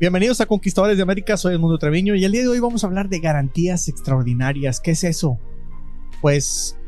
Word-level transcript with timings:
Bienvenidos 0.00 0.40
a 0.40 0.46
Conquistadores 0.46 0.96
de 0.96 1.02
América, 1.02 1.36
soy 1.36 1.52
Edmundo 1.52 1.76
Treviño 1.76 2.14
y 2.14 2.24
el 2.24 2.32
día 2.32 2.40
de 2.40 2.48
hoy 2.48 2.58
vamos 2.58 2.82
a 2.82 2.86
hablar 2.86 3.10
de 3.10 3.18
garantías 3.18 3.86
extraordinarias. 3.86 4.80
¿Qué 4.80 4.92
es 4.92 5.04
eso? 5.04 5.38
Pues 6.22 6.78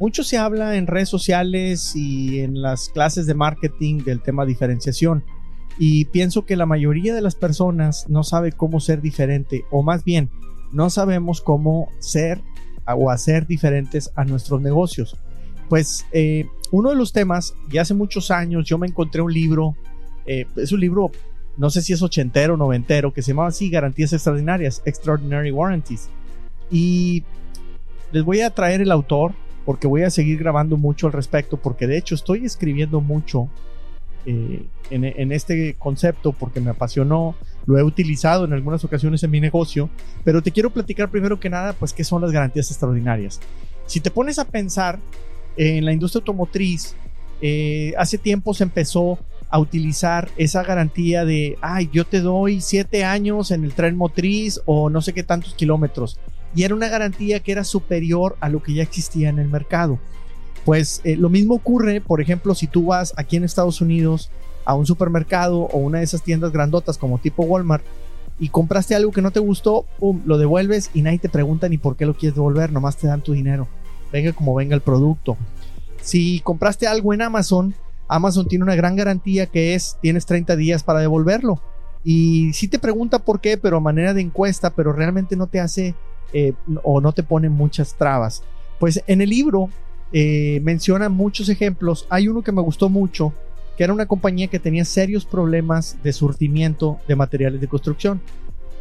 mucho 0.00 0.24
se 0.24 0.38
habla 0.38 0.76
en 0.76 0.86
redes 0.86 1.10
sociales 1.10 1.94
y 1.94 2.40
en 2.40 2.62
las 2.62 2.88
clases 2.88 3.26
de 3.26 3.34
marketing 3.34 3.98
del 3.98 4.22
tema 4.22 4.46
diferenciación 4.46 5.22
y 5.76 6.06
pienso 6.06 6.46
que 6.46 6.56
la 6.56 6.64
mayoría 6.64 7.14
de 7.14 7.20
las 7.20 7.34
personas 7.34 8.08
no 8.08 8.22
sabe 8.22 8.52
cómo 8.52 8.80
ser 8.80 9.02
diferente 9.02 9.66
o 9.70 9.82
más 9.82 10.02
bien 10.02 10.30
no 10.72 10.88
sabemos 10.88 11.42
cómo 11.42 11.90
ser 11.98 12.40
o 12.86 13.10
hacer 13.10 13.46
diferentes 13.46 14.10
a 14.16 14.24
nuestros 14.24 14.62
negocios. 14.62 15.18
Pues 15.68 16.06
eh, 16.12 16.46
uno 16.70 16.88
de 16.88 16.96
los 16.96 17.12
temas, 17.12 17.52
y 17.70 17.76
hace 17.76 17.92
muchos 17.92 18.30
años 18.30 18.64
yo 18.64 18.78
me 18.78 18.86
encontré 18.86 19.20
un 19.20 19.34
libro, 19.34 19.76
eh, 20.24 20.46
es 20.56 20.72
un 20.72 20.80
libro 20.80 21.10
no 21.56 21.70
sé 21.70 21.82
si 21.82 21.92
es 21.92 22.02
ochentero 22.02 22.54
o 22.54 22.56
noventero, 22.56 23.12
que 23.12 23.22
se 23.22 23.32
llamaba 23.32 23.48
así, 23.48 23.68
Garantías 23.68 24.12
Extraordinarias, 24.12 24.82
Extraordinary 24.84 25.50
Warranties. 25.50 26.08
Y 26.70 27.24
les 28.12 28.24
voy 28.24 28.40
a 28.40 28.50
traer 28.50 28.80
el 28.80 28.90
autor 28.90 29.32
porque 29.64 29.86
voy 29.86 30.02
a 30.02 30.10
seguir 30.10 30.38
grabando 30.38 30.76
mucho 30.76 31.06
al 31.06 31.12
respecto, 31.12 31.56
porque 31.56 31.86
de 31.86 31.96
hecho 31.96 32.14
estoy 32.14 32.44
escribiendo 32.44 33.00
mucho 33.00 33.48
eh, 34.26 34.64
en, 34.90 35.32
este 35.32 35.74
concepto 35.78 36.32
porque 36.32 36.60
me 36.60 36.70
apasionó, 36.70 37.34
lo 37.66 37.78
he 37.78 37.82
utilizado 37.82 38.44
en 38.44 38.52
algunas 38.52 38.84
ocasiones 38.84 39.22
en 39.22 39.30
mi 39.30 39.40
negocio, 39.40 39.88
pero 40.22 40.42
te 40.42 40.50
quiero 40.50 40.70
platicar 40.70 41.10
primero 41.10 41.40
que 41.40 41.48
nada, 41.48 41.72
pues 41.72 41.92
qué 41.92 42.04
son 42.04 42.20
las 42.22 42.30
garantías 42.30 42.70
extraordinarias. 42.70 43.40
Si 43.86 44.00
te 44.00 44.10
pones 44.10 44.38
a 44.38 44.44
pensar 44.44 44.98
en 45.56 45.84
la 45.84 45.92
industria 45.92 46.20
automotriz, 46.20 46.94
eh, 47.40 47.94
hace 47.96 48.18
tiempo 48.18 48.54
se 48.54 48.64
empezó 48.64 49.18
a 49.52 49.58
utilizar 49.58 50.30
esa 50.38 50.64
garantía 50.64 51.26
de, 51.26 51.58
ay, 51.60 51.90
yo 51.92 52.06
te 52.06 52.22
doy 52.22 52.62
siete 52.62 53.04
años 53.04 53.50
en 53.50 53.64
el 53.64 53.74
tren 53.74 53.98
motriz 53.98 54.62
o 54.64 54.88
no 54.88 55.02
sé 55.02 55.12
qué 55.12 55.22
tantos 55.22 55.54
kilómetros. 55.54 56.18
Y 56.54 56.62
era 56.62 56.74
una 56.74 56.88
garantía 56.88 57.40
que 57.40 57.52
era 57.52 57.62
superior 57.62 58.36
a 58.40 58.48
lo 58.48 58.62
que 58.62 58.72
ya 58.72 58.82
existía 58.82 59.28
en 59.28 59.38
el 59.38 59.48
mercado. 59.48 59.98
Pues 60.64 61.02
eh, 61.04 61.16
lo 61.16 61.28
mismo 61.28 61.54
ocurre, 61.54 62.00
por 62.00 62.22
ejemplo, 62.22 62.54
si 62.54 62.66
tú 62.66 62.86
vas 62.86 63.12
aquí 63.18 63.36
en 63.36 63.44
Estados 63.44 63.82
Unidos 63.82 64.30
a 64.64 64.74
un 64.74 64.86
supermercado 64.86 65.58
o 65.58 65.76
una 65.76 65.98
de 65.98 66.04
esas 66.04 66.22
tiendas 66.22 66.50
grandotas 66.50 66.96
como 66.96 67.18
tipo 67.18 67.42
Walmart 67.42 67.84
y 68.38 68.48
compraste 68.48 68.94
algo 68.94 69.12
que 69.12 69.20
no 69.20 69.32
te 69.32 69.40
gustó, 69.40 69.84
pum, 69.98 70.22
lo 70.24 70.38
devuelves 70.38 70.90
y 70.94 71.02
nadie 71.02 71.18
te 71.18 71.28
pregunta 71.28 71.68
ni 71.68 71.76
por 71.76 71.96
qué 71.96 72.06
lo 72.06 72.14
quieres 72.14 72.36
devolver, 72.36 72.72
nomás 72.72 72.96
te 72.96 73.06
dan 73.06 73.20
tu 73.20 73.34
dinero. 73.34 73.68
Venga 74.10 74.32
como 74.32 74.54
venga 74.54 74.74
el 74.74 74.80
producto. 74.80 75.36
Si 76.00 76.40
compraste 76.40 76.86
algo 76.86 77.12
en 77.12 77.20
Amazon 77.20 77.74
Amazon 78.08 78.46
tiene 78.46 78.64
una 78.64 78.74
gran 78.74 78.96
garantía 78.96 79.46
que 79.46 79.74
es 79.74 79.96
tienes 80.00 80.26
30 80.26 80.56
días 80.56 80.82
para 80.82 81.00
devolverlo. 81.00 81.60
Y 82.04 82.52
sí 82.52 82.68
te 82.68 82.78
pregunta 82.78 83.20
por 83.20 83.40
qué, 83.40 83.56
pero 83.56 83.76
a 83.76 83.80
manera 83.80 84.12
de 84.12 84.20
encuesta, 84.20 84.70
pero 84.70 84.92
realmente 84.92 85.36
no 85.36 85.46
te 85.46 85.60
hace 85.60 85.94
eh, 86.32 86.54
o 86.82 87.00
no 87.00 87.12
te 87.12 87.22
pone 87.22 87.48
muchas 87.48 87.94
trabas. 87.94 88.42
Pues 88.78 89.02
en 89.06 89.20
el 89.20 89.30
libro 89.30 89.68
eh, 90.12 90.60
menciona 90.62 91.08
muchos 91.08 91.48
ejemplos. 91.48 92.06
Hay 92.10 92.28
uno 92.28 92.42
que 92.42 92.52
me 92.52 92.60
gustó 92.60 92.88
mucho, 92.88 93.32
que 93.76 93.84
era 93.84 93.92
una 93.92 94.06
compañía 94.06 94.48
que 94.48 94.58
tenía 94.58 94.84
serios 94.84 95.24
problemas 95.24 95.96
de 96.02 96.12
surtimiento 96.12 96.98
de 97.06 97.16
materiales 97.16 97.60
de 97.60 97.68
construcción. 97.68 98.20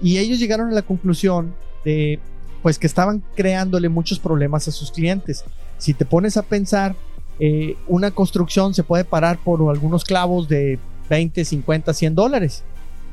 Y 0.01 0.17
ellos 0.17 0.39
llegaron 0.39 0.69
a 0.69 0.73
la 0.73 0.81
conclusión 0.81 1.53
de 1.85 2.19
pues 2.61 2.77
que 2.77 2.87
estaban 2.87 3.23
creándole 3.35 3.89
muchos 3.89 4.19
problemas 4.19 4.67
a 4.67 4.71
sus 4.71 4.91
clientes. 4.91 5.43
Si 5.77 5.93
te 5.93 6.05
pones 6.05 6.37
a 6.37 6.43
pensar, 6.43 6.95
eh, 7.39 7.75
una 7.87 8.11
construcción 8.11 8.73
se 8.73 8.83
puede 8.83 9.03
parar 9.03 9.39
por 9.43 9.61
algunos 9.69 10.03
clavos 10.03 10.47
de 10.47 10.79
20, 11.09 11.43
50, 11.43 11.93
100 11.93 12.15
dólares. 12.15 12.63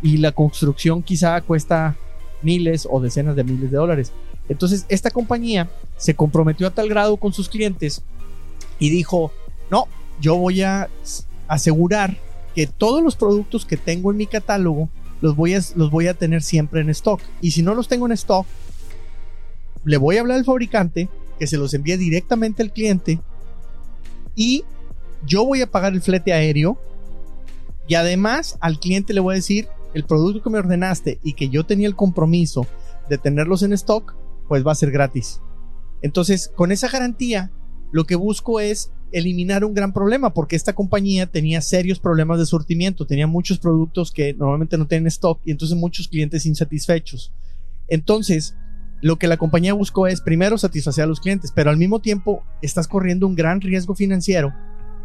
Y 0.02 0.18
la 0.18 0.32
construcción 0.32 1.02
quizá 1.02 1.40
cuesta 1.40 1.96
miles 2.42 2.86
o 2.90 3.00
decenas 3.00 3.36
de 3.36 3.44
miles 3.44 3.70
de 3.70 3.76
dólares. 3.76 4.12
Entonces, 4.48 4.86
esta 4.88 5.10
compañía 5.10 5.68
se 5.96 6.14
comprometió 6.14 6.66
a 6.66 6.70
tal 6.70 6.88
grado 6.88 7.16
con 7.16 7.32
sus 7.32 7.48
clientes 7.48 8.02
y 8.78 8.90
dijo, 8.90 9.32
no, 9.70 9.86
yo 10.20 10.36
voy 10.36 10.62
a 10.62 10.88
asegurar 11.48 12.16
que 12.54 12.66
todos 12.66 13.02
los 13.02 13.16
productos 13.16 13.64
que 13.64 13.76
tengo 13.76 14.10
en 14.10 14.16
mi 14.16 14.26
catálogo 14.26 14.88
los 15.20 15.36
voy 15.36 15.54
a, 15.54 15.60
los 15.74 15.90
voy 15.90 16.06
a 16.06 16.14
tener 16.14 16.42
siempre 16.42 16.80
en 16.80 16.90
stock. 16.90 17.20
Y 17.40 17.50
si 17.50 17.62
no 17.62 17.74
los 17.74 17.88
tengo 17.88 18.06
en 18.06 18.12
stock, 18.12 18.46
le 19.84 19.96
voy 19.96 20.16
a 20.16 20.20
hablar 20.20 20.38
al 20.38 20.44
fabricante 20.44 21.08
que 21.38 21.46
se 21.46 21.56
los 21.56 21.74
envíe 21.74 21.96
directamente 21.96 22.62
al 22.62 22.72
cliente 22.72 23.20
y 24.38 24.64
yo 25.26 25.44
voy 25.44 25.62
a 25.62 25.70
pagar 25.70 25.92
el 25.92 26.00
flete 26.00 26.32
aéreo 26.32 26.78
y 27.88 27.96
además 27.96 28.56
al 28.60 28.78
cliente 28.78 29.12
le 29.12 29.18
voy 29.18 29.34
a 29.34 29.34
decir 29.34 29.66
el 29.94 30.04
producto 30.04 30.44
que 30.44 30.50
me 30.50 30.60
ordenaste 30.60 31.18
y 31.24 31.32
que 31.32 31.48
yo 31.48 31.66
tenía 31.66 31.88
el 31.88 31.96
compromiso 31.96 32.64
de 33.08 33.18
tenerlos 33.18 33.64
en 33.64 33.72
stock, 33.72 34.14
pues 34.46 34.64
va 34.64 34.70
a 34.70 34.76
ser 34.76 34.92
gratis. 34.92 35.40
Entonces, 36.02 36.52
con 36.54 36.70
esa 36.70 36.88
garantía, 36.88 37.50
lo 37.90 38.04
que 38.04 38.14
busco 38.14 38.60
es 38.60 38.92
eliminar 39.10 39.64
un 39.64 39.74
gran 39.74 39.92
problema 39.92 40.32
porque 40.32 40.54
esta 40.54 40.74
compañía 40.74 41.26
tenía 41.26 41.60
serios 41.60 41.98
problemas 41.98 42.38
de 42.38 42.46
surtimiento, 42.46 43.06
tenía 43.06 43.26
muchos 43.26 43.58
productos 43.58 44.12
que 44.12 44.34
normalmente 44.34 44.78
no 44.78 44.86
tienen 44.86 45.08
stock 45.08 45.40
y 45.44 45.50
entonces 45.50 45.76
muchos 45.76 46.06
clientes 46.06 46.46
insatisfechos. 46.46 47.32
Entonces, 47.88 48.54
lo 49.00 49.16
que 49.16 49.28
la 49.28 49.36
compañía 49.36 49.72
buscó 49.74 50.06
es 50.06 50.20
primero 50.20 50.58
satisfacer 50.58 51.04
a 51.04 51.06
los 51.06 51.20
clientes, 51.20 51.52
pero 51.54 51.70
al 51.70 51.76
mismo 51.76 52.00
tiempo 52.00 52.42
estás 52.62 52.88
corriendo 52.88 53.26
un 53.26 53.34
gran 53.34 53.60
riesgo 53.60 53.94
financiero 53.94 54.52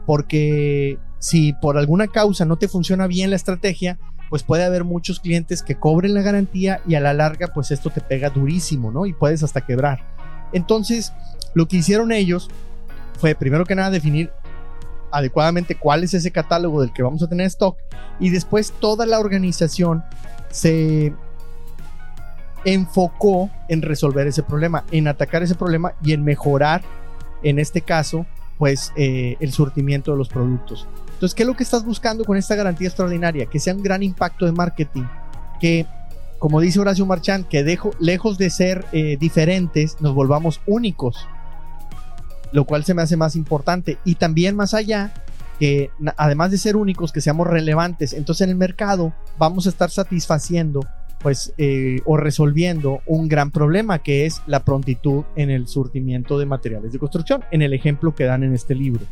porque 0.05 0.97
si 1.19 1.53
por 1.53 1.77
alguna 1.77 2.07
causa 2.07 2.45
no 2.45 2.57
te 2.57 2.67
funciona 2.67 3.07
bien 3.07 3.29
la 3.29 3.35
estrategia, 3.35 3.97
pues 4.29 4.43
puede 4.43 4.63
haber 4.63 4.83
muchos 4.83 5.19
clientes 5.19 5.63
que 5.63 5.75
cobren 5.75 6.13
la 6.13 6.21
garantía 6.21 6.81
y 6.87 6.95
a 6.95 6.99
la 6.99 7.13
larga 7.13 7.47
pues 7.53 7.71
esto 7.71 7.89
te 7.89 8.01
pega 8.01 8.29
durísimo, 8.29 8.91
¿no? 8.91 9.05
Y 9.05 9.13
puedes 9.13 9.43
hasta 9.43 9.61
quebrar. 9.61 9.99
Entonces, 10.53 11.13
lo 11.53 11.67
que 11.67 11.77
hicieron 11.77 12.11
ellos 12.11 12.49
fue 13.19 13.35
primero 13.35 13.65
que 13.65 13.75
nada 13.75 13.89
definir 13.89 14.31
adecuadamente 15.11 15.75
cuál 15.75 16.03
es 16.03 16.13
ese 16.13 16.31
catálogo 16.31 16.81
del 16.81 16.91
que 16.91 17.03
vamos 17.03 17.21
a 17.21 17.27
tener 17.27 17.45
stock 17.47 17.77
y 18.19 18.31
después 18.31 18.73
toda 18.79 19.05
la 19.05 19.19
organización 19.19 20.03
se 20.49 21.13
enfocó 22.65 23.49
en 23.67 23.81
resolver 23.81 24.27
ese 24.27 24.43
problema, 24.43 24.83
en 24.91 25.07
atacar 25.07 25.43
ese 25.43 25.55
problema 25.55 25.93
y 26.03 26.13
en 26.13 26.23
mejorar, 26.23 26.81
en 27.43 27.59
este 27.59 27.81
caso, 27.81 28.25
pues 28.57 28.93
eh, 28.95 29.35
el 29.39 29.51
surtimiento 29.51 30.11
de 30.11 30.17
los 30.17 30.29
productos. 30.29 30.87
Entonces, 31.13 31.35
¿qué 31.35 31.43
es 31.43 31.47
lo 31.47 31.55
que 31.55 31.63
estás 31.63 31.85
buscando 31.85 32.23
con 32.25 32.37
esta 32.37 32.55
garantía 32.55 32.87
extraordinaria? 32.87 33.45
Que 33.45 33.59
sea 33.59 33.75
un 33.75 33.83
gran 33.83 34.03
impacto 34.03 34.45
de 34.45 34.51
marketing, 34.51 35.03
que, 35.59 35.85
como 36.39 36.59
dice 36.59 36.79
Horacio 36.79 37.05
Marchand, 37.05 37.47
que 37.47 37.63
dejo, 37.63 37.91
lejos 37.99 38.37
de 38.37 38.49
ser 38.49 38.85
eh, 38.91 39.17
diferentes, 39.19 39.97
nos 40.01 40.13
volvamos 40.13 40.61
únicos, 40.65 41.27
lo 42.51 42.65
cual 42.65 42.83
se 42.83 42.93
me 42.93 43.01
hace 43.01 43.17
más 43.17 43.35
importante. 43.35 43.97
Y 44.05 44.15
también 44.15 44.55
más 44.55 44.73
allá, 44.73 45.13
que 45.59 45.91
además 46.17 46.51
de 46.51 46.57
ser 46.57 46.75
únicos, 46.75 47.11
que 47.11 47.21
seamos 47.21 47.47
relevantes. 47.47 48.13
Entonces 48.13 48.45
en 48.45 48.51
el 48.51 48.57
mercado 48.57 49.13
vamos 49.37 49.65
a 49.65 49.69
estar 49.69 49.89
satisfaciendo 49.89 50.81
pues 51.21 51.53
eh, 51.57 52.01
o 52.05 52.17
resolviendo 52.17 53.01
un 53.05 53.27
gran 53.27 53.51
problema 53.51 53.99
que 53.99 54.25
es 54.25 54.41
la 54.45 54.63
prontitud 54.63 55.23
en 55.35 55.49
el 55.49 55.67
surtimiento 55.67 56.37
de 56.37 56.45
materiales 56.45 56.91
de 56.91 56.99
construcción, 56.99 57.43
en 57.51 57.61
el 57.61 57.73
ejemplo 57.73 58.13
que 58.13 58.25
dan 58.25 58.43
en 58.43 58.53
este 58.53 58.75
libro. 58.75 59.05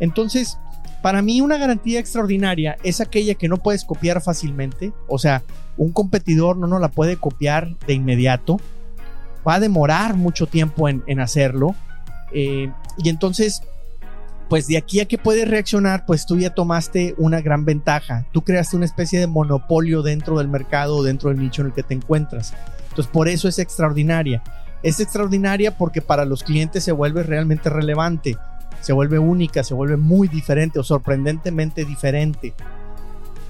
Entonces, 0.00 0.58
para 1.02 1.22
mí 1.22 1.40
una 1.40 1.58
garantía 1.58 2.00
extraordinaria 2.00 2.76
es 2.82 3.00
aquella 3.00 3.34
que 3.34 3.48
no 3.48 3.58
puedes 3.58 3.84
copiar 3.84 4.20
fácilmente, 4.20 4.92
o 5.06 5.18
sea, 5.18 5.42
un 5.76 5.92
competidor 5.92 6.56
no 6.56 6.66
nos 6.66 6.80
la 6.80 6.88
puede 6.88 7.16
copiar 7.16 7.76
de 7.86 7.94
inmediato, 7.94 8.60
va 9.46 9.54
a 9.54 9.60
demorar 9.60 10.14
mucho 10.14 10.46
tiempo 10.46 10.88
en, 10.88 11.20
hacerlo, 11.20 11.74
eh, 12.32 12.70
y 12.98 13.08
entonces 13.08 13.62
pues 14.48 14.66
de 14.66 14.78
aquí 14.78 15.00
a 15.00 15.04
que 15.06 15.18
puedes 15.18 15.48
reaccionar, 15.48 16.06
pues 16.06 16.24
tú 16.24 16.38
ya 16.38 16.50
tomaste 16.50 17.14
una 17.18 17.40
gran 17.40 17.64
ventaja. 17.64 18.26
Tú 18.32 18.42
creaste 18.42 18.76
una 18.76 18.86
especie 18.86 19.20
de 19.20 19.26
monopolio 19.26 20.02
dentro 20.02 20.38
del 20.38 20.48
mercado 20.48 21.02
dentro 21.02 21.28
del 21.28 21.38
nicho 21.38 21.62
en 21.62 21.68
el 21.68 21.74
que 21.74 21.82
te 21.82 21.94
encuentras. 21.94 22.54
Entonces, 22.88 23.12
por 23.12 23.28
eso 23.28 23.46
es 23.48 23.58
extraordinaria. 23.58 24.42
Es 24.82 25.00
extraordinaria 25.00 25.76
porque 25.76 26.00
para 26.00 26.24
los 26.24 26.42
clientes 26.42 26.84
se 26.84 26.92
vuelve 26.92 27.22
realmente 27.24 27.68
relevante, 27.68 28.36
se 28.80 28.92
vuelve 28.92 29.18
única, 29.18 29.62
se 29.64 29.74
vuelve 29.74 29.96
muy 29.96 30.28
diferente 30.28 30.78
o 30.78 30.84
sorprendentemente 30.84 31.84
diferente. 31.84 32.54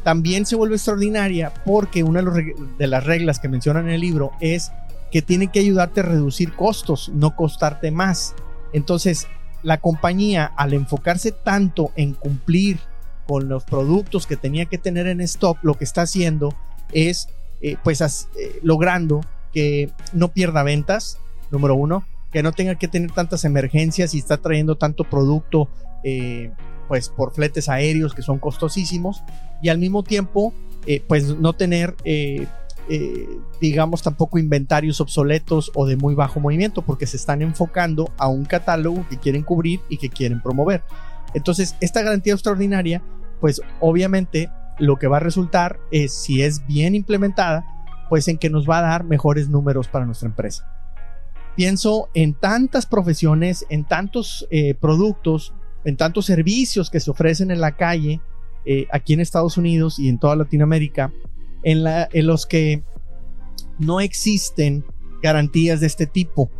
También 0.02 0.46
se 0.46 0.56
vuelve 0.56 0.76
extraordinaria 0.76 1.52
porque 1.64 2.02
una 2.02 2.22
de 2.22 2.86
las 2.86 3.04
reglas 3.04 3.38
que 3.38 3.48
mencionan 3.48 3.88
en 3.88 3.94
el 3.94 4.00
libro 4.00 4.32
es 4.40 4.72
que 5.12 5.22
tiene 5.22 5.48
que 5.48 5.60
ayudarte 5.60 6.00
a 6.00 6.04
reducir 6.04 6.54
costos, 6.54 7.10
no 7.14 7.36
costarte 7.36 7.90
más. 7.90 8.34
Entonces, 8.72 9.26
la 9.62 9.78
compañía 9.78 10.46
al 10.56 10.74
enfocarse 10.74 11.32
tanto 11.32 11.92
en 11.96 12.14
cumplir 12.14 12.78
con 13.26 13.48
los 13.48 13.64
productos 13.64 14.26
que 14.26 14.36
tenía 14.36 14.66
que 14.66 14.78
tener 14.78 15.06
en 15.06 15.20
stock, 15.20 15.58
lo 15.62 15.74
que 15.74 15.84
está 15.84 16.02
haciendo 16.02 16.54
es 16.92 17.28
eh, 17.60 17.76
pues 17.84 18.00
eh, 18.00 18.58
logrando 18.62 19.20
que 19.52 19.90
no 20.12 20.28
pierda 20.28 20.62
ventas, 20.62 21.18
número 21.50 21.74
uno, 21.74 22.04
que 22.32 22.42
no 22.42 22.52
tenga 22.52 22.76
que 22.76 22.88
tener 22.88 23.10
tantas 23.10 23.44
emergencias 23.44 24.14
y 24.14 24.18
está 24.18 24.38
trayendo 24.38 24.76
tanto 24.76 25.04
producto 25.04 25.68
eh, 26.04 26.52
pues 26.86 27.08
por 27.10 27.34
fletes 27.34 27.68
aéreos 27.68 28.14
que 28.14 28.22
son 28.22 28.38
costosísimos 28.38 29.22
y 29.62 29.68
al 29.68 29.78
mismo 29.78 30.02
tiempo 30.02 30.54
pues 31.06 31.36
no 31.36 31.52
tener, 31.52 31.96
eh, 32.88 33.28
digamos, 33.60 34.02
tampoco 34.02 34.38
inventarios 34.38 35.00
obsoletos 35.00 35.70
o 35.74 35.86
de 35.86 35.96
muy 35.96 36.14
bajo 36.14 36.40
movimiento, 36.40 36.82
porque 36.82 37.06
se 37.06 37.16
están 37.16 37.42
enfocando 37.42 38.10
a 38.16 38.28
un 38.28 38.44
catálogo 38.44 39.06
que 39.08 39.18
quieren 39.18 39.42
cubrir 39.42 39.80
y 39.88 39.98
que 39.98 40.08
quieren 40.08 40.40
promover. 40.42 40.82
Entonces, 41.34 41.76
esta 41.80 42.02
garantía 42.02 42.32
extraordinaria, 42.32 43.02
pues 43.40 43.60
obviamente 43.80 44.50
lo 44.78 44.96
que 44.96 45.08
va 45.08 45.18
a 45.18 45.20
resultar 45.20 45.78
es, 45.90 46.12
si 46.12 46.42
es 46.42 46.66
bien 46.66 46.94
implementada, 46.94 47.64
pues 48.08 48.28
en 48.28 48.38
que 48.38 48.50
nos 48.50 48.68
va 48.68 48.78
a 48.78 48.82
dar 48.82 49.04
mejores 49.04 49.48
números 49.48 49.88
para 49.88 50.06
nuestra 50.06 50.28
empresa. 50.28 50.66
Pienso 51.56 52.08
en 52.14 52.34
tantas 52.34 52.86
profesiones, 52.86 53.66
en 53.68 53.84
tantos 53.84 54.46
eh, 54.50 54.74
productos, 54.74 55.52
en 55.84 55.96
tantos 55.96 56.26
servicios 56.26 56.88
que 56.88 57.00
se 57.00 57.10
ofrecen 57.10 57.50
en 57.50 57.60
la 57.60 57.72
calle, 57.72 58.20
eh, 58.64 58.86
aquí 58.92 59.12
en 59.12 59.20
Estados 59.20 59.56
Unidos 59.56 59.98
y 59.98 60.08
en 60.08 60.18
toda 60.18 60.36
Latinoamérica, 60.36 61.12
en, 61.62 62.26
los 62.26 62.46
que 62.46 62.82
no 63.78 64.00
existen 64.00 64.84
garantías 65.22 65.80
de 65.80 65.86
este 65.86 66.06
tipo. 66.06 66.50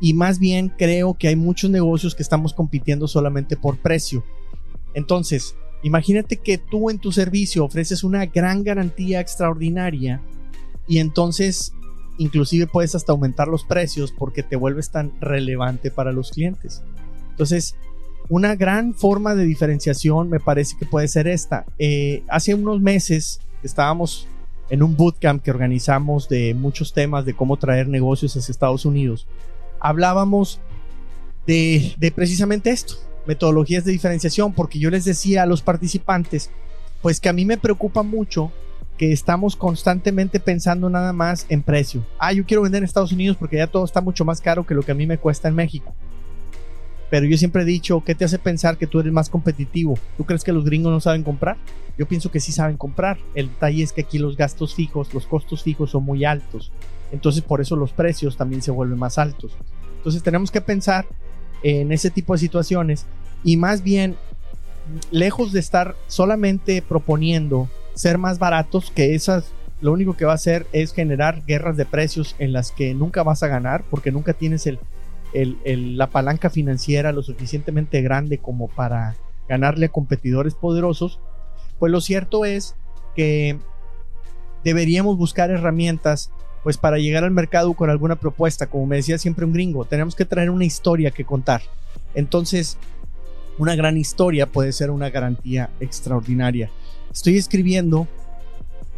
Y 0.00 0.14
más 0.14 0.38
bien 0.38 0.72
creo 0.76 1.14
que 1.14 1.28
hay 1.28 1.36
muchos 1.36 1.70
negocios 1.70 2.14
que 2.14 2.22
estamos 2.22 2.54
compitiendo 2.54 3.08
solamente 3.08 3.56
por 3.56 3.78
precio. 3.78 4.24
Entonces, 4.94 5.56
imagínate 5.82 6.36
que 6.36 6.58
tú 6.58 6.90
en 6.90 6.98
tu 6.98 7.12
servicio 7.12 7.64
ofreces 7.64 8.04
una 8.04 8.26
gran 8.26 8.62
garantía 8.62 9.20
extraordinaria 9.20 10.20
y 10.86 10.98
entonces 10.98 11.72
inclusive 12.18 12.66
puedes 12.66 12.94
hasta 12.94 13.12
aumentar 13.12 13.48
los 13.48 13.64
precios 13.64 14.12
porque 14.12 14.42
te 14.42 14.56
vuelves 14.56 14.90
tan 14.90 15.12
relevante 15.20 15.90
para 15.90 16.12
los 16.12 16.30
clientes. 16.30 16.82
Entonces, 17.30 17.76
una 18.28 18.56
gran 18.56 18.94
forma 18.94 19.34
de 19.34 19.44
diferenciación 19.44 20.28
me 20.28 20.40
parece 20.40 20.76
que 20.76 20.84
puede 20.84 21.08
ser 21.08 21.28
esta. 21.28 21.64
Eh, 21.78 22.22
hace 22.28 22.54
unos 22.54 22.80
meses 22.80 23.40
estábamos 23.62 24.26
en 24.70 24.82
un 24.82 24.96
bootcamp 24.96 25.42
que 25.42 25.50
organizamos 25.50 26.28
de 26.28 26.54
muchos 26.54 26.92
temas 26.92 27.24
de 27.24 27.34
cómo 27.34 27.56
traer 27.56 27.88
negocios 27.88 28.36
hacia 28.36 28.52
Estados 28.52 28.84
Unidos. 28.84 29.26
Hablábamos 29.80 30.60
de, 31.46 31.94
de 31.96 32.10
precisamente 32.10 32.70
esto, 32.70 32.94
metodologías 33.26 33.84
de 33.84 33.92
diferenciación, 33.92 34.52
porque 34.52 34.78
yo 34.78 34.90
les 34.90 35.04
decía 35.04 35.42
a 35.42 35.46
los 35.46 35.62
participantes, 35.62 36.50
pues 37.02 37.20
que 37.20 37.28
a 37.28 37.32
mí 37.32 37.44
me 37.44 37.58
preocupa 37.58 38.02
mucho 38.02 38.52
que 38.98 39.12
estamos 39.12 39.56
constantemente 39.56 40.40
pensando 40.40 40.90
nada 40.90 41.12
más 41.12 41.46
en 41.48 41.62
precio. 41.62 42.04
Ah, 42.18 42.32
yo 42.32 42.44
quiero 42.44 42.62
vender 42.62 42.78
en 42.78 42.84
Estados 42.84 43.12
Unidos 43.12 43.36
porque 43.38 43.56
ya 43.56 43.68
todo 43.68 43.84
está 43.84 44.00
mucho 44.00 44.24
más 44.24 44.40
caro 44.40 44.66
que 44.66 44.74
lo 44.74 44.82
que 44.82 44.92
a 44.92 44.96
mí 44.96 45.06
me 45.06 45.18
cuesta 45.18 45.48
en 45.48 45.54
México. 45.54 45.94
Pero 47.10 47.26
yo 47.26 47.38
siempre 47.38 47.62
he 47.62 47.64
dicho, 47.64 48.02
¿qué 48.04 48.14
te 48.14 48.24
hace 48.24 48.38
pensar 48.38 48.76
que 48.76 48.86
tú 48.86 49.00
eres 49.00 49.12
más 49.12 49.30
competitivo? 49.30 49.98
¿Tú 50.16 50.24
crees 50.24 50.44
que 50.44 50.52
los 50.52 50.64
gringos 50.64 50.92
no 50.92 51.00
saben 51.00 51.22
comprar? 51.22 51.56
Yo 51.96 52.06
pienso 52.06 52.30
que 52.30 52.40
sí 52.40 52.52
saben 52.52 52.76
comprar. 52.76 53.18
El 53.34 53.48
detalle 53.48 53.82
es 53.82 53.92
que 53.92 54.02
aquí 54.02 54.18
los 54.18 54.36
gastos 54.36 54.74
fijos, 54.74 55.14
los 55.14 55.26
costos 55.26 55.62
fijos 55.62 55.90
son 55.90 56.04
muy 56.04 56.24
altos. 56.24 56.70
Entonces 57.10 57.42
por 57.42 57.60
eso 57.60 57.76
los 57.76 57.92
precios 57.92 58.36
también 58.36 58.60
se 58.62 58.70
vuelven 58.70 58.98
más 58.98 59.18
altos. 59.18 59.52
Entonces 59.96 60.22
tenemos 60.22 60.50
que 60.50 60.60
pensar 60.60 61.06
en 61.62 61.92
ese 61.92 62.10
tipo 62.10 62.34
de 62.34 62.38
situaciones 62.38 63.06
y 63.44 63.56
más 63.56 63.82
bien, 63.82 64.16
lejos 65.10 65.52
de 65.52 65.60
estar 65.60 65.96
solamente 66.06 66.82
proponiendo 66.82 67.68
ser 67.94 68.18
más 68.18 68.38
baratos, 68.38 68.90
que 68.90 69.14
esas 69.14 69.52
lo 69.80 69.92
único 69.92 70.16
que 70.16 70.24
va 70.24 70.32
a 70.32 70.36
hacer 70.36 70.66
es 70.72 70.92
generar 70.92 71.44
guerras 71.46 71.76
de 71.76 71.84
precios 71.84 72.34
en 72.38 72.52
las 72.52 72.72
que 72.72 72.94
nunca 72.94 73.22
vas 73.22 73.42
a 73.42 73.48
ganar 73.48 73.84
porque 73.90 74.10
nunca 74.10 74.32
tienes 74.32 74.66
el, 74.66 74.80
la 75.32 76.06
palanca 76.08 76.50
financiera 76.50 77.12
lo 77.12 77.22
suficientemente 77.22 78.02
grande 78.02 78.38
como 78.38 78.68
para 78.68 79.16
ganarle 79.48 79.86
a 79.86 79.90
competidores 79.90 80.54
poderosos, 80.54 81.20
pues 81.78 81.92
lo 81.92 82.00
cierto 82.00 82.44
es 82.44 82.74
que 83.14 83.58
deberíamos 84.64 85.16
buscar 85.16 85.50
herramientas 85.50 86.30
pues 86.62 86.76
para 86.76 86.98
llegar 86.98 87.24
al 87.24 87.30
mercado 87.30 87.72
con 87.74 87.88
alguna 87.88 88.16
propuesta, 88.16 88.66
como 88.66 88.86
me 88.86 88.96
decía 88.96 89.16
siempre 89.18 89.44
un 89.44 89.52
gringo, 89.52 89.84
tenemos 89.84 90.14
que 90.14 90.24
traer 90.24 90.50
una 90.50 90.64
historia 90.64 91.10
que 91.10 91.24
contar. 91.24 91.62
Entonces, 92.14 92.76
una 93.58 93.74
gran 93.74 93.96
historia 93.96 94.46
puede 94.46 94.72
ser 94.72 94.90
una 94.90 95.10
garantía 95.10 95.70
extraordinaria. 95.80 96.70
Estoy 97.12 97.36
escribiendo 97.36 98.06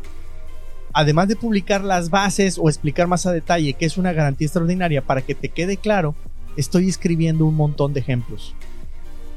además 0.92 1.28
de 1.28 1.36
publicar 1.36 1.82
las 1.82 2.10
bases 2.10 2.58
o 2.58 2.68
explicar 2.68 3.06
más 3.06 3.26
a 3.26 3.32
detalle 3.32 3.72
qué 3.74 3.86
es 3.86 3.96
una 3.96 4.12
garantía 4.12 4.46
extraordinaria 4.46 5.02
para 5.02 5.22
que 5.22 5.34
te 5.34 5.48
quede 5.48 5.76
claro, 5.76 6.14
estoy 6.56 6.88
escribiendo 6.88 7.46
un 7.46 7.56
montón 7.56 7.94
de 7.94 8.00
ejemplos. 8.00 8.54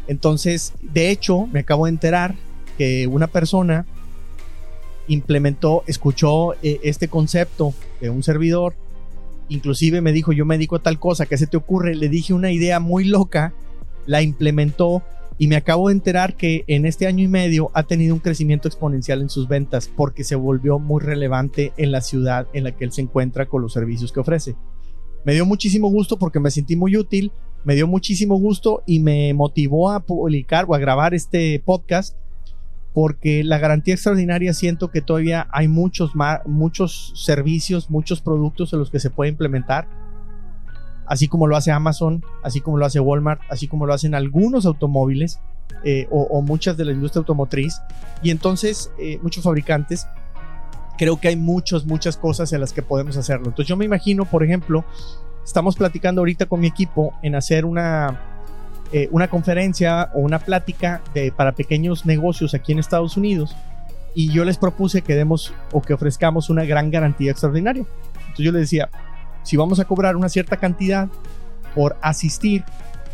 Entonces, 0.07 0.73
de 0.81 1.11
hecho, 1.11 1.47
me 1.47 1.61
acabo 1.61 1.85
de 1.85 1.91
enterar 1.91 2.35
que 2.77 3.07
una 3.07 3.27
persona 3.27 3.85
implementó, 5.07 5.83
escuchó 5.87 6.53
eh, 6.63 6.79
este 6.83 7.07
concepto 7.07 7.73
de 8.01 8.09
un 8.09 8.23
servidor, 8.23 8.75
inclusive 9.49 10.01
me 10.01 10.11
dijo, 10.11 10.31
yo 10.31 10.45
me 10.45 10.55
dedico 10.55 10.75
a 10.75 10.83
tal 10.83 10.99
cosa, 10.99 11.25
¿qué 11.25 11.37
se 11.37 11.47
te 11.47 11.57
ocurre? 11.57 11.95
Le 11.95 12.09
dije 12.09 12.33
una 12.33 12.51
idea 12.51 12.79
muy 12.79 13.05
loca, 13.05 13.53
la 14.05 14.21
implementó 14.21 15.03
y 15.37 15.47
me 15.47 15.57
acabo 15.57 15.89
de 15.89 15.95
enterar 15.95 16.35
que 16.35 16.63
en 16.67 16.85
este 16.85 17.07
año 17.07 17.23
y 17.23 17.27
medio 17.27 17.69
ha 17.73 17.83
tenido 17.83 18.13
un 18.13 18.21
crecimiento 18.21 18.67
exponencial 18.67 19.21
en 19.21 19.29
sus 19.29 19.47
ventas 19.47 19.89
porque 19.93 20.23
se 20.23 20.35
volvió 20.35 20.79
muy 20.79 21.01
relevante 21.01 21.73
en 21.77 21.91
la 21.91 22.01
ciudad 22.01 22.47
en 22.53 22.63
la 22.63 22.71
que 22.71 22.85
él 22.85 22.93
se 22.93 23.01
encuentra 23.01 23.47
con 23.47 23.61
los 23.61 23.73
servicios 23.73 24.11
que 24.11 24.21
ofrece. 24.21 24.55
Me 25.25 25.33
dio 25.33 25.45
muchísimo 25.45 25.89
gusto 25.89 26.17
porque 26.17 26.39
me 26.39 26.51
sentí 26.51 26.75
muy 26.75 26.95
útil, 26.95 27.31
me 27.63 27.75
dio 27.75 27.87
muchísimo 27.87 28.37
gusto 28.37 28.83
y 28.85 28.99
me 28.99 29.33
motivó 29.33 29.91
a 29.91 30.01
publicar 30.01 30.65
o 30.67 30.75
a 30.75 30.79
grabar 30.79 31.13
este 31.13 31.61
podcast 31.65 32.15
porque 32.95 33.43
la 33.43 33.57
garantía 33.57 33.93
extraordinaria 33.93 34.53
siento 34.53 34.89
que 34.89 35.01
todavía 35.01 35.49
hay 35.51 35.67
muchos, 35.67 36.13
muchos 36.45 37.11
servicios, 37.13 37.89
muchos 37.89 38.21
productos 38.21 38.71
en 38.71 38.79
los 38.79 38.89
que 38.89 39.01
se 39.01 39.09
puede 39.09 39.29
implementar, 39.29 39.85
así 41.05 41.27
como 41.27 41.45
lo 41.45 41.57
hace 41.57 41.73
Amazon, 41.73 42.23
así 42.41 42.61
como 42.61 42.77
lo 42.77 42.85
hace 42.85 43.01
Walmart, 43.01 43.41
así 43.49 43.67
como 43.67 43.85
lo 43.85 43.93
hacen 43.93 44.15
algunos 44.15 44.65
automóviles 44.65 45.41
eh, 45.83 46.07
o, 46.09 46.41
muchas 46.41 46.77
de 46.77 46.85
la 46.85 46.93
industria 46.93 47.19
automotriz, 47.19 47.81
y 48.23 48.31
entonces 48.31 48.89
eh, 48.97 49.19
muchos 49.21 49.43
fabricantes. 49.43 50.07
Creo 50.97 51.19
que 51.19 51.27
hay 51.27 51.35
muchas, 51.35 51.85
muchas 51.85 52.15
cosas 52.15 52.53
en 52.53 52.61
las 52.61 52.71
que 52.71 52.81
podemos 52.81 53.17
hacerlo. 53.17 53.47
Entonces 53.47 53.67
yo 53.67 53.75
me 53.75 53.83
imagino, 53.83 54.23
por 54.23 54.41
ejemplo, 54.41 54.85
estamos 55.43 55.75
platicando 55.75 56.21
ahorita 56.21 56.45
con 56.45 56.61
mi 56.61 56.67
equipo 56.67 57.13
en 57.21 57.35
hacer 57.35 57.65
una, 57.65 58.34
eh, 58.93 59.07
una 59.11 59.27
conferencia 59.27 60.09
o 60.13 60.19
una 60.19 60.39
plática 60.39 61.01
para 61.35 61.53
pequeños 61.53 62.05
negocios 62.05 62.53
aquí 62.53 62.71
en 62.71 62.79
Estados 62.79 63.17
Unidos 63.17 63.55
y 64.15 64.31
yo 64.31 64.45
les 64.45 64.57
propuse 64.57 65.01
que 65.01 65.13
demos 65.13 65.53
o 65.73 65.81
que 65.81 65.93
ofrezcamos 65.93 66.49
una 66.49 66.63
gran 66.63 66.89
garantía 66.89 67.31
extraordinaria. 67.31 67.85
Entonces 68.15 68.45
yo 68.45 68.51
les 68.53 68.61
decía, 68.61 68.89
si 69.43 69.57
vamos 69.57 69.79
a 69.79 69.85
cobrar 69.85 70.15
una 70.15 70.29
cierta 70.29 70.57
cantidad 70.57 71.09
por 71.75 71.97
asistir 72.01 72.63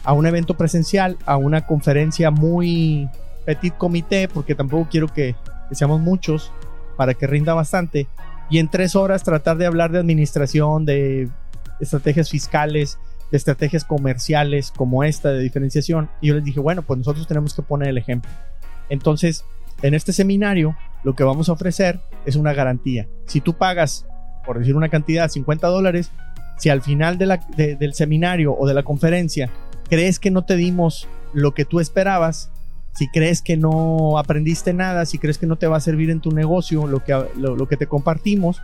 a 0.03 0.13
un 0.13 0.27
evento 0.27 0.55
presencial, 0.55 1.17
a 1.25 1.37
una 1.37 1.65
conferencia 1.65 2.29
muy 2.31 3.09
petit 3.45 3.75
comité, 3.75 4.27
porque 4.27 4.55
tampoco 4.55 4.87
quiero 4.89 5.07
que, 5.07 5.35
seamos 5.71 6.01
muchos 6.01 6.51
para 6.97 7.13
que 7.13 7.27
rinda 7.27 7.53
bastante, 7.53 8.07
y 8.49 8.59
en 8.59 8.69
tres 8.69 8.95
horas 8.95 9.23
tratar 9.23 9.57
de 9.57 9.65
hablar 9.65 9.91
de 9.91 9.99
administración, 9.99 10.85
de 10.85 11.29
estrategias 11.79 12.29
fiscales, 12.29 12.99
estrategias 13.31 13.85
comerciales 13.85 14.71
como 14.71 15.03
esta 15.03 15.29
de 15.29 15.39
diferenciación. 15.39 16.09
Y 16.21 16.27
yo 16.27 16.35
les 16.35 16.43
dije, 16.43 16.59
bueno, 16.59 16.81
pues 16.81 16.97
nosotros 16.97 17.27
tenemos 17.27 17.53
que 17.53 17.61
poner 17.61 17.89
el 17.89 17.97
ejemplo. 17.97 18.29
Entonces, 18.89 19.45
en 19.81 19.93
este 19.93 20.13
seminario, 20.13 20.75
lo 21.03 21.15
que 21.15 21.23
vamos 21.23 21.49
a 21.49 21.53
ofrecer 21.53 22.01
es 22.25 22.35
una 22.35 22.53
garantía. 22.53 23.07
Si 23.25 23.41
tú 23.41 23.53
pagas, 23.53 24.05
por 24.45 24.59
decir 24.59 24.75
una 24.75 24.89
cantidad, 24.89 25.29
50 25.29 25.67
dólares, 25.67 26.11
si 26.57 26.69
al 26.69 26.81
final 26.81 27.17
del 27.17 27.93
seminario 27.93 28.55
o 28.55 28.67
de 28.67 28.73
la 28.73 28.83
conferencia 28.83 29.49
crees 29.89 30.19
que 30.19 30.29
no 30.29 30.45
te 30.45 30.55
dimos 30.55 31.07
lo 31.33 31.53
que 31.53 31.65
tú 31.65 31.79
esperabas, 31.79 32.51
si 32.93 33.07
crees 33.07 33.41
que 33.41 33.57
no 33.57 34.17
aprendiste 34.19 34.73
nada, 34.73 35.05
si 35.05 35.17
crees 35.17 35.37
que 35.37 35.47
no 35.47 35.55
te 35.55 35.67
va 35.67 35.77
a 35.77 35.81
servir 35.81 36.09
en 36.09 36.19
tu 36.19 36.31
negocio 36.31 36.85
lo 36.85 37.03
que, 37.03 37.17
lo 37.37 37.67
que 37.67 37.77
te 37.77 37.87
compartimos, 37.87 38.61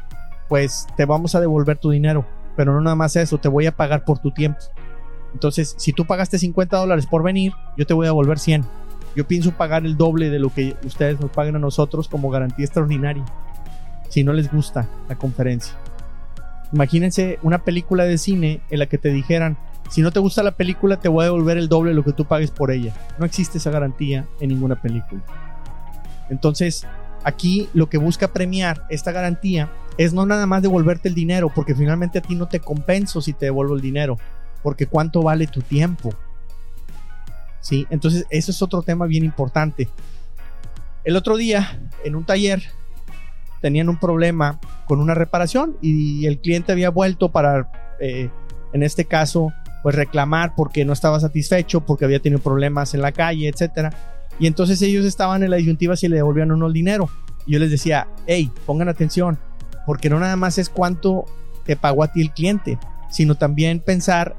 pues 0.47 0.86
te 0.95 1.05
vamos 1.05 1.33
a 1.33 1.39
devolver 1.39 1.77
tu 1.77 1.89
dinero 1.89 2.25
pero 2.57 2.73
no 2.73 2.81
nada 2.81 2.95
más 2.97 3.15
eso, 3.15 3.37
te 3.37 3.47
voy 3.47 3.67
a 3.67 3.71
pagar 3.71 4.03
por 4.03 4.19
tu 4.19 4.31
tiempo. 4.31 4.59
Entonces, 5.33 5.75
si 5.77 5.93
tú 5.93 6.05
pagaste 6.05 6.39
50 6.39 6.75
dólares 6.75 7.05
por 7.05 7.23
venir, 7.23 7.53
yo 7.77 7.85
te 7.85 7.93
voy 7.93 8.07
a 8.07 8.09
devolver 8.09 8.39
100. 8.39 8.65
Yo 9.15 9.27
pienso 9.27 9.51
pagar 9.51 9.85
el 9.85 9.95
doble 9.95 10.29
de 10.29 10.39
lo 10.39 10.49
que 10.49 10.75
ustedes 10.83 11.19
nos 11.19 11.31
pagan 11.31 11.55
a 11.55 11.59
nosotros 11.59 12.07
como 12.07 12.29
garantía 12.29 12.65
extraordinaria. 12.65 13.23
Si 14.09 14.23
no 14.23 14.33
les 14.33 14.51
gusta 14.51 14.87
la 15.07 15.15
conferencia. 15.15 15.75
Imagínense 16.73 17.39
una 17.43 17.63
película 17.63 18.03
de 18.03 18.17
cine 18.17 18.61
en 18.69 18.79
la 18.79 18.87
que 18.87 18.97
te 18.97 19.09
dijeran, 19.09 19.57
si 19.89 20.01
no 20.01 20.11
te 20.11 20.19
gusta 20.19 20.43
la 20.43 20.51
película, 20.51 20.97
te 20.97 21.07
voy 21.07 21.21
a 21.21 21.25
devolver 21.25 21.57
el 21.57 21.69
doble 21.69 21.91
de 21.91 21.95
lo 21.95 22.03
que 22.03 22.13
tú 22.13 22.25
pagues 22.25 22.51
por 22.51 22.71
ella. 22.71 22.93
No 23.19 23.25
existe 23.25 23.57
esa 23.57 23.71
garantía 23.71 24.25
en 24.41 24.49
ninguna 24.49 24.81
película. 24.81 25.21
Entonces, 26.29 26.85
Aquí 27.27 27.67
lo 27.74 27.89
que 27.89 27.98
busca 27.98 28.29
premiar 28.29 28.86
esta 28.89 29.12
garantía 29.12 29.69
es 29.98 30.13
no 30.13 30.25
nada 30.25 30.46
más 30.46 30.62
devolverte 30.62 31.10
el 31.10 31.13
dinero, 31.13 31.51
porque 31.53 31.75
finalmente 31.75 32.19
a 32.19 32.22
ti 32.22 32.36
no 32.36 32.48
te 32.48 32.62
compenso 32.62 33.19
si 33.19 33.34
te 33.34 33.48
devuelvo 33.48 33.75
el 33.75 33.81
dinero, 33.81 34.17
porque 34.63 34.86
cuánto 34.86 35.22
vale 35.22 35.46
tu 35.46 35.62
tiempo. 35.62 36.13
¿Sí? 37.60 37.86
Entonces, 37.89 38.25
eso 38.29 38.51
es 38.51 38.62
otro 38.62 38.81
tema 38.81 39.07
bien 39.07 39.25
importante. 39.25 39.89
El 41.03 41.17
otro 41.17 41.36
día, 41.36 41.81
en 42.05 42.15
un 42.15 42.24
taller, 42.24 42.63
tenían 43.62 43.89
un 43.89 44.00
problema 44.00 44.62
con 44.86 45.01
una 45.01 45.13
reparación 45.13 45.75
y 45.81 46.27
el 46.27 46.39
cliente 46.39 46.72
había 46.72 46.91
vuelto 46.91 47.29
para, 47.34 47.69
eh, 48.00 48.29
en 48.72 48.84
este 48.84 49.03
caso, 49.03 49.51
pues 49.84 49.96
reclamar 49.96 50.55
porque 50.55 50.86
no 50.86 50.93
estaba 50.93 51.19
satisfecho, 51.19 51.81
porque 51.86 52.05
había 52.05 52.22
tenido 52.22 52.41
problemas 52.41 52.93
en 52.93 53.01
la 53.01 53.12
calle, 53.12 53.50
etcétera. 53.50 54.16
Y 54.39 54.48
entonces 54.48 54.82
ellos 54.82 55.06
estaban 55.06 55.44
en 55.44 55.51
la 55.51 55.58
disyuntiva 55.58 55.96
si 55.96 56.08
le 56.08 56.17
devolvían 56.17 56.51
o 56.51 56.58
no 56.58 56.67
el 56.67 56.74
dinero. 56.74 57.10
Y 57.46 57.53
yo 57.53 57.60
les 57.60 57.72
decía, 57.72 58.08
hey, 58.27 58.51
pongan 58.65 58.89
atención, 58.89 59.39
porque 59.86 60.10
no 60.10 60.20
nada 60.20 60.36
más 60.36 60.58
es 60.58 60.70
cuánto 60.70 61.25
te 61.65 61.75
pagó 61.75 62.03
a 62.03 62.12
ti 62.12 62.22
el 62.22 62.32
cliente, 62.32 62.77
sino 63.10 63.36
también 63.36 63.79
pensar 63.79 64.36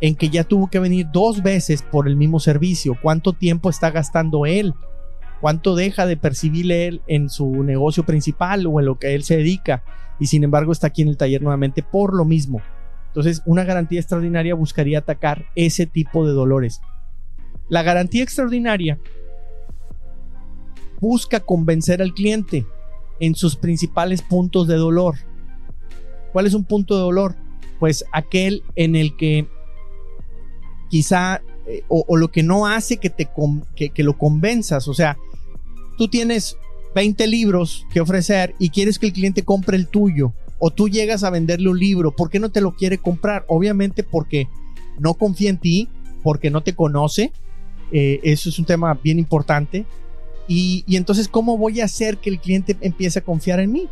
en 0.00 0.14
que 0.14 0.30
ya 0.30 0.44
tuvo 0.44 0.68
que 0.68 0.78
venir 0.78 1.06
dos 1.12 1.42
veces 1.42 1.82
por 1.82 2.08
el 2.08 2.16
mismo 2.16 2.40
servicio, 2.40 2.96
cuánto 3.00 3.32
tiempo 3.32 3.70
está 3.70 3.90
gastando 3.90 4.46
él, 4.46 4.74
cuánto 5.40 5.74
deja 5.74 6.06
de 6.06 6.16
percibir 6.16 6.70
él 6.72 7.02
en 7.06 7.28
su 7.28 7.62
negocio 7.62 8.04
principal 8.04 8.66
o 8.66 8.80
en 8.80 8.86
lo 8.86 8.98
que 8.98 9.14
él 9.14 9.22
se 9.22 9.36
dedica, 9.36 9.82
y 10.18 10.26
sin 10.26 10.44
embargo 10.44 10.72
está 10.72 10.88
aquí 10.88 11.02
en 11.02 11.08
el 11.08 11.16
taller 11.16 11.42
nuevamente 11.42 11.82
por 11.82 12.14
lo 12.14 12.24
mismo. 12.24 12.60
Entonces, 13.08 13.42
una 13.44 13.64
garantía 13.64 13.98
extraordinaria 13.98 14.54
buscaría 14.54 15.00
atacar 15.00 15.46
ese 15.56 15.86
tipo 15.86 16.26
de 16.26 16.32
dolores. 16.32 16.80
La 17.68 17.82
garantía 17.82 18.22
extraordinaria 18.22 18.98
busca 21.00 21.40
convencer 21.40 22.02
al 22.02 22.14
cliente 22.14 22.66
en 23.20 23.34
sus 23.34 23.56
principales 23.56 24.22
puntos 24.22 24.66
de 24.66 24.76
dolor. 24.76 25.16
¿Cuál 26.32 26.46
es 26.46 26.54
un 26.54 26.64
punto 26.64 26.94
de 26.94 27.02
dolor? 27.02 27.36
Pues 27.78 28.04
aquel 28.12 28.62
en 28.76 28.96
el 28.96 29.16
que 29.16 29.46
quizá 30.88 31.42
eh, 31.66 31.84
o, 31.88 32.16
lo 32.16 32.30
que 32.30 32.42
no 32.42 32.66
hace 32.66 32.96
que 32.96 33.10
te 33.10 33.28
que, 33.76 34.02
lo 34.02 34.18
convenzas, 34.18 34.88
o 34.88 34.94
sea, 34.94 35.16
tú 35.96 36.08
tienes 36.08 36.56
20 36.94 37.26
libros 37.26 37.86
que 37.92 38.00
ofrecer 38.00 38.54
y 38.58 38.70
quieres 38.70 38.98
que 38.98 39.06
el 39.06 39.12
cliente 39.12 39.44
compre 39.44 39.76
el 39.76 39.86
tuyo 39.86 40.32
o 40.58 40.70
tú 40.70 40.88
llegas 40.88 41.22
a 41.22 41.30
venderle 41.30 41.68
un 41.68 41.78
libro, 41.78 42.14
¿por 42.14 42.28
qué 42.28 42.40
no 42.40 42.50
te 42.50 42.60
lo 42.60 42.74
quiere 42.74 42.98
comprar? 42.98 43.44
Obviamente 43.48 44.02
porque 44.02 44.48
no 44.98 45.14
confía 45.14 45.50
en 45.50 45.58
ti, 45.58 45.88
porque 46.22 46.50
no 46.50 46.62
te 46.62 46.74
conoce, 46.74 47.32
eh, 47.92 48.20
eso 48.22 48.48
es 48.48 48.58
un 48.58 48.64
tema 48.64 48.98
bien 49.02 49.18
importante, 49.18 49.86
y, 50.48 50.84
entonces, 50.96 51.28
¿cómo 51.28 51.56
voy 51.56 51.80
a 51.80 51.84
hacer 51.84 52.18
que 52.18 52.30
el 52.30 52.40
cliente 52.40 52.76
empiece 52.80 53.20
a 53.20 53.22
confiar 53.22 53.60
en 53.60 53.72
mí? 53.72 53.88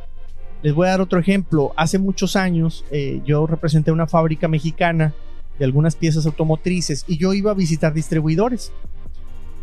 Les 0.63 0.75
voy 0.75 0.89
a 0.89 0.91
dar 0.91 1.01
otro 1.01 1.21
ejemplo. 1.21 1.73
Hace 1.77 1.99
muchos 1.99 2.35
años 2.35 2.85
eh, 2.91 3.21
yo 3.25 3.47
representé 3.47 3.93
una 3.93 4.09
fábrica 4.09 4.49
mexicana 4.49 5.15
de 5.59 5.65
algunas 5.65 5.95
piezas 5.95 6.27
automotrices 6.27 7.05
y 7.07 7.17
yo 7.17 7.33
iba 7.33 7.51
a 7.51 7.55
visitar 7.55 7.95
distribuidores 7.95 8.73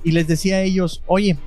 y 0.03 0.11
les 0.11 0.27
decía 0.27 0.57
a 0.57 0.61
ellos, 0.61 1.01
oye, 1.07 1.37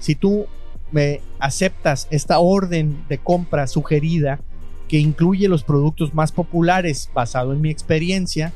si 0.00 0.14
tú 0.14 0.46
me 0.90 1.20
aceptas 1.38 2.08
esta 2.10 2.38
orden 2.38 3.04
de 3.08 3.18
compra 3.18 3.66
sugerida 3.66 4.40
que 4.88 4.98
incluye 4.98 5.48
los 5.48 5.64
productos 5.64 6.14
más 6.14 6.32
populares 6.32 7.10
basado 7.12 7.52
en 7.52 7.60
mi 7.60 7.70
experiencia, 7.70 8.52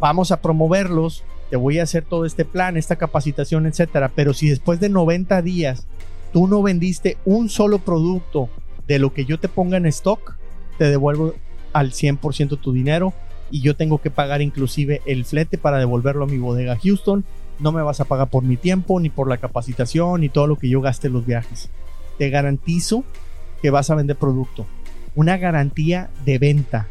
vamos 0.00 0.32
a 0.32 0.40
promoverlos 0.40 1.24
te 1.50 1.56
voy 1.56 1.78
a 1.78 1.84
hacer 1.84 2.04
todo 2.04 2.24
este 2.24 2.44
plan, 2.44 2.76
esta 2.76 2.96
capacitación, 2.96 3.66
etcétera. 3.66 4.10
Pero 4.14 4.34
si 4.34 4.48
después 4.48 4.80
de 4.80 4.88
90 4.88 5.42
días 5.42 5.86
tú 6.32 6.46
no 6.46 6.62
vendiste 6.62 7.16
un 7.24 7.48
solo 7.48 7.78
producto 7.78 8.48
de 8.88 8.98
lo 8.98 9.12
que 9.12 9.24
yo 9.24 9.38
te 9.38 9.48
ponga 9.48 9.76
en 9.76 9.86
stock, 9.86 10.36
te 10.78 10.84
devuelvo 10.84 11.34
al 11.72 11.92
100% 11.92 12.60
tu 12.60 12.72
dinero 12.72 13.12
y 13.50 13.60
yo 13.60 13.76
tengo 13.76 13.98
que 13.98 14.10
pagar 14.10 14.42
inclusive 14.42 15.00
el 15.06 15.24
flete 15.24 15.58
para 15.58 15.78
devolverlo 15.78 16.24
a 16.24 16.28
mi 16.28 16.38
bodega 16.38 16.78
Houston. 16.82 17.24
No 17.60 17.70
me 17.70 17.82
vas 17.82 18.00
a 18.00 18.04
pagar 18.04 18.30
por 18.30 18.42
mi 18.42 18.56
tiempo, 18.56 18.98
ni 18.98 19.10
por 19.10 19.28
la 19.28 19.36
capacitación, 19.36 20.22
ni 20.22 20.28
todo 20.28 20.46
lo 20.46 20.56
que 20.56 20.68
yo 20.68 20.80
gaste 20.80 21.06
en 21.06 21.12
los 21.12 21.24
viajes. 21.24 21.70
Te 22.18 22.30
garantizo 22.30 23.04
que 23.62 23.70
vas 23.70 23.90
a 23.90 23.94
vender 23.94 24.16
producto. 24.16 24.66
Una 25.14 25.36
garantía 25.36 26.10
de 26.24 26.38
venta 26.38 26.88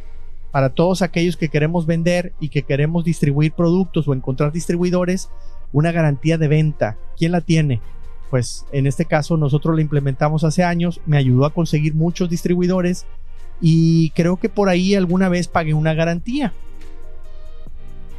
para 0.53 0.69
todos 0.69 1.01
aquellos 1.01 1.35
que 1.35 1.49
queremos 1.49 1.87
vender 1.87 2.31
y 2.39 2.49
que 2.49 2.61
queremos 2.61 3.03
distribuir 3.03 3.53
productos 3.53 4.07
o 4.07 4.13
encontrar 4.13 4.51
distribuidores, 4.51 5.29
una 5.71 5.91
garantía 5.91 6.37
de 6.37 6.47
venta. 6.47 6.95
¿Quién 7.17 7.31
la 7.31 7.41
tiene? 7.41 7.81
Pues 8.29 8.63
en 8.71 8.85
este 8.85 9.05
caso 9.05 9.35
nosotros 9.35 9.75
la 9.75 9.81
implementamos 9.81 10.43
hace 10.43 10.63
años, 10.63 11.01
me 11.07 11.17
ayudó 11.17 11.47
a 11.47 11.53
conseguir 11.55 11.95
muchos 11.95 12.29
distribuidores 12.29 13.07
y 13.61 14.11
creo 14.11 14.37
que 14.37 14.47
por 14.47 14.69
ahí 14.69 14.93
alguna 14.93 15.27
vez 15.27 15.47
pagué 15.47 15.73
una 15.73 15.95
garantía. 15.95 16.53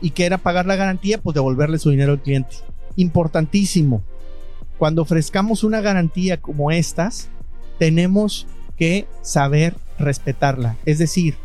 ¿Y 0.01 0.11
qué 0.11 0.27
era 0.27 0.39
pagar 0.39 0.67
la 0.67 0.75
garantía? 0.75 1.19
Pues 1.19 1.35
devolverle 1.35 1.79
su 1.79 1.91
dinero 1.91 2.11
al 2.11 2.21
cliente. 2.21 2.57
Importantísimo. 2.97 4.03
Cuando 4.77 5.03
ofrezcamos 5.03 5.63
una 5.63 5.81
garantía 5.81 6.41
como 6.41 6.73
estas, 6.73 7.29
tenemos 7.79 8.49
que 8.77 9.07
saber 9.23 9.77
respetarla. 10.01 10.77
Es 10.85 10.99
decir, 10.99 11.37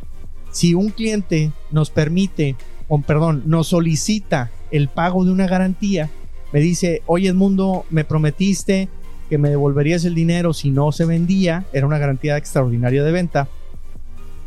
si 0.52 0.74
un 0.74 0.90
cliente 0.90 1.52
nos 1.72 1.90
permite, 1.90 2.56
o 2.88 3.02
perdón, 3.02 3.44
nos 3.46 3.68
solicita 3.68 4.52
el 4.72 4.88
pago 4.88 5.26
de 5.26 5.32
una 5.32 5.48
garantía, 5.48 6.10
me 6.52 6.60
dice, 6.60 7.02
oye 7.06 7.30
Edmundo, 7.30 7.86
me 7.90 8.04
prometiste 8.04 8.90
que 9.30 9.38
me 9.38 9.50
devolverías 9.50 10.06
el 10.06 10.16
dinero 10.16 10.54
si 10.54 10.72
no 10.72 10.92
se 10.92 11.06
vendía, 11.06 11.66
era 11.72 11.86
una 11.86 12.00
garantía 12.00 12.38
extraordinaria 12.38 13.04
de 13.04 13.12
venta, 13.12 13.48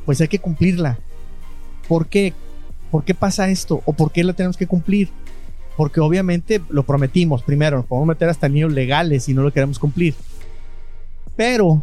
pues 0.05 0.21
hay 0.21 0.29
que 0.29 0.41
cumplirla. 0.41 0.99
¿Por 1.87 2.07
qué? 2.07 2.33
¿Por 2.91 3.05
qué 3.05 3.15
pasa 3.15 3.49
esto? 3.49 3.83
¿O 3.85 3.93
por 3.93 4.11
qué 4.11 4.25
la 4.25 4.33
tenemos 4.33 4.57
que 4.57 4.67
cumplir? 4.67 5.11
Porque 5.77 6.01
obviamente 6.01 6.61
lo 6.69 6.83
prometimos, 6.83 7.43
primero, 7.43 7.79
nos 7.79 7.87
podemos 7.87 8.09
meter 8.09 8.29
hasta 8.29 8.49
niños 8.49 8.73
legales 8.73 9.25
si 9.25 9.35
no 9.35 9.43
lo 9.43 9.53
queremos 9.53 9.79
cumplir. 9.79 10.15
Pero 11.37 11.83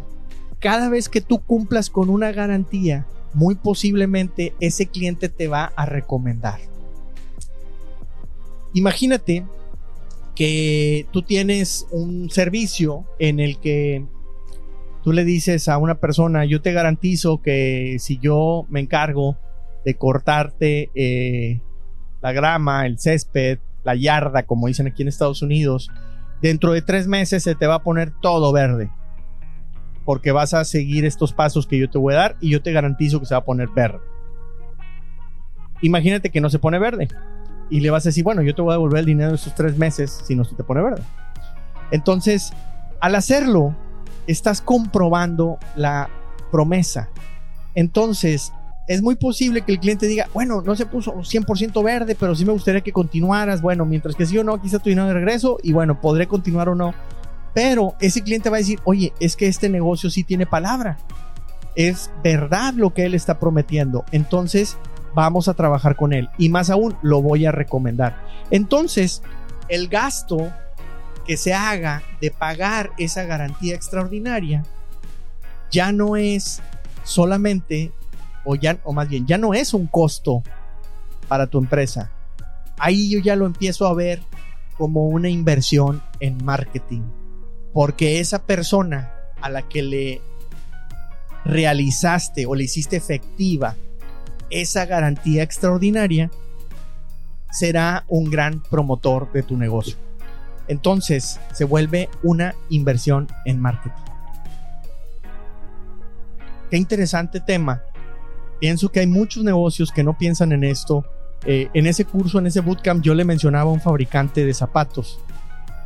cada 0.60 0.90
vez 0.90 1.08
que 1.08 1.22
tú 1.22 1.38
cumplas 1.40 1.88
con 1.90 2.10
una 2.10 2.30
garantía, 2.32 3.06
muy 3.32 3.54
posiblemente 3.54 4.54
ese 4.60 4.86
cliente 4.86 5.28
te 5.28 5.48
va 5.48 5.72
a 5.76 5.86
recomendar. 5.86 6.60
Imagínate 8.74 9.44
que 10.34 11.06
tú 11.12 11.22
tienes 11.22 11.86
un 11.90 12.30
servicio 12.30 13.04
en 13.18 13.40
el 13.40 13.58
que 13.58 14.04
tú 15.02 15.12
le 15.12 15.24
dices 15.24 15.68
a 15.68 15.78
una 15.78 15.96
persona, 15.96 16.44
yo 16.44 16.60
te 16.60 16.72
garantizo 16.72 17.42
que 17.42 17.96
si 17.98 18.18
yo 18.18 18.66
me 18.68 18.80
encargo 18.80 19.36
de 19.84 19.94
cortarte 19.94 20.90
eh, 20.94 21.60
la 22.22 22.32
grama, 22.32 22.86
el 22.86 22.98
césped, 22.98 23.58
la 23.82 23.94
yarda, 23.94 24.44
como 24.44 24.66
dicen 24.66 24.86
aquí 24.86 25.02
en 25.02 25.08
Estados 25.08 25.42
Unidos, 25.42 25.90
dentro 26.42 26.72
de 26.72 26.82
tres 26.82 27.06
meses 27.06 27.42
se 27.42 27.54
te 27.54 27.66
va 27.66 27.76
a 27.76 27.82
poner 27.82 28.12
todo 28.20 28.52
verde 28.52 28.90
porque 30.04 30.32
vas 30.32 30.54
a 30.54 30.64
seguir 30.64 31.04
estos 31.04 31.32
pasos 31.32 31.66
que 31.66 31.78
yo 31.78 31.90
te 31.90 31.98
voy 31.98 32.14
a 32.14 32.18
dar 32.18 32.36
y 32.40 32.50
yo 32.50 32.62
te 32.62 32.72
garantizo 32.72 33.20
que 33.20 33.26
se 33.26 33.34
va 33.34 33.38
a 33.38 33.44
poner 33.44 33.68
verde. 33.68 34.00
Imagínate 35.82 36.30
que 36.30 36.40
no 36.40 36.50
se 36.50 36.58
pone 36.58 36.78
verde 36.78 37.08
y 37.70 37.80
le 37.80 37.90
vas 37.90 38.04
a 38.04 38.10
decir, 38.10 38.24
bueno, 38.24 38.42
yo 38.42 38.54
te 38.54 38.62
voy 38.62 38.72
a 38.72 38.74
devolver 38.74 39.00
el 39.00 39.06
dinero 39.06 39.30
de 39.30 39.36
esos 39.36 39.54
tres 39.54 39.78
meses 39.78 40.22
si 40.24 40.34
no 40.34 40.44
se 40.44 40.54
te 40.54 40.64
pone 40.64 40.82
verde. 40.82 41.02
Entonces, 41.90 42.52
al 43.00 43.14
hacerlo, 43.14 43.74
estás 44.26 44.60
comprobando 44.60 45.58
la 45.76 46.08
promesa. 46.50 47.08
Entonces, 47.74 48.52
es 48.88 49.02
muy 49.02 49.14
posible 49.14 49.62
que 49.62 49.72
el 49.72 49.80
cliente 49.80 50.06
diga, 50.06 50.28
bueno, 50.34 50.62
no 50.62 50.74
se 50.74 50.84
puso 50.84 51.14
100% 51.14 51.82
verde, 51.84 52.16
pero 52.18 52.34
sí 52.34 52.44
me 52.44 52.52
gustaría 52.52 52.80
que 52.80 52.92
continuaras. 52.92 53.62
Bueno, 53.62 53.84
mientras 53.84 54.16
que 54.16 54.26
sí 54.26 54.36
o 54.36 54.44
no, 54.44 54.54
aquí 54.54 54.66
está 54.66 54.80
tu 54.80 54.88
dinero 54.88 55.06
de 55.06 55.14
regreso 55.14 55.58
y 55.62 55.72
bueno, 55.72 56.00
podré 56.00 56.26
continuar 56.26 56.68
o 56.68 56.74
no 56.74 56.92
pero 57.52 57.94
ese 58.00 58.22
cliente 58.22 58.50
va 58.50 58.56
a 58.56 58.60
decir, 58.60 58.80
oye, 58.84 59.12
es 59.20 59.36
que 59.36 59.46
este 59.46 59.68
negocio 59.68 60.10
sí 60.10 60.24
tiene 60.24 60.46
palabra. 60.46 60.98
Es 61.74 62.10
verdad 62.22 62.74
lo 62.74 62.94
que 62.94 63.04
él 63.04 63.14
está 63.14 63.38
prometiendo. 63.38 64.04
Entonces, 64.12 64.76
vamos 65.14 65.48
a 65.48 65.54
trabajar 65.54 65.96
con 65.96 66.12
él. 66.12 66.28
Y 66.38 66.48
más 66.48 66.70
aún, 66.70 66.96
lo 67.02 67.22
voy 67.22 67.46
a 67.46 67.52
recomendar. 67.52 68.16
Entonces, 68.50 69.22
el 69.68 69.88
gasto 69.88 70.52
que 71.26 71.36
se 71.36 71.54
haga 71.54 72.02
de 72.20 72.30
pagar 72.30 72.90
esa 72.98 73.24
garantía 73.24 73.74
extraordinaria 73.74 74.64
ya 75.70 75.92
no 75.92 76.16
es 76.16 76.60
solamente, 77.04 77.92
o, 78.44 78.56
ya, 78.56 78.78
o 78.84 78.92
más 78.92 79.08
bien, 79.08 79.26
ya 79.26 79.38
no 79.38 79.54
es 79.54 79.74
un 79.74 79.86
costo 79.86 80.42
para 81.28 81.46
tu 81.46 81.58
empresa. 81.58 82.10
Ahí 82.78 83.10
yo 83.10 83.20
ya 83.20 83.36
lo 83.36 83.46
empiezo 83.46 83.86
a 83.86 83.94
ver 83.94 84.22
como 84.76 85.06
una 85.08 85.28
inversión 85.28 86.02
en 86.18 86.42
marketing 86.44 87.02
porque 87.72 88.20
esa 88.20 88.42
persona 88.42 89.12
a 89.40 89.48
la 89.48 89.62
que 89.62 89.82
le 89.82 90.20
realizaste 91.44 92.46
o 92.46 92.54
le 92.54 92.64
hiciste 92.64 92.96
efectiva 92.96 93.76
esa 94.50 94.84
garantía 94.84 95.42
extraordinaria, 95.42 96.30
será 97.52 98.04
un 98.08 98.30
gran 98.30 98.62
promotor 98.62 99.32
de 99.32 99.42
tu 99.42 99.56
negocio. 99.56 99.96
Entonces 100.68 101.40
se 101.52 101.64
vuelve 101.64 102.08
una 102.22 102.54
inversión 102.68 103.28
en 103.44 103.60
marketing. 103.60 104.02
qué 106.70 106.76
interesante 106.76 107.40
tema. 107.40 107.82
Pienso 108.60 108.90
que 108.90 109.00
hay 109.00 109.06
muchos 109.06 109.42
negocios 109.42 109.90
que 109.90 110.04
no 110.04 110.16
piensan 110.16 110.52
en 110.52 110.62
esto. 110.62 111.04
Eh, 111.44 111.68
en 111.74 111.86
ese 111.86 112.04
curso, 112.04 112.38
en 112.38 112.46
ese 112.46 112.60
bootcamp, 112.60 113.02
yo 113.02 113.14
le 113.14 113.24
mencionaba 113.24 113.70
a 113.70 113.72
un 113.72 113.80
fabricante 113.80 114.44
de 114.44 114.54
zapatos 114.54 115.18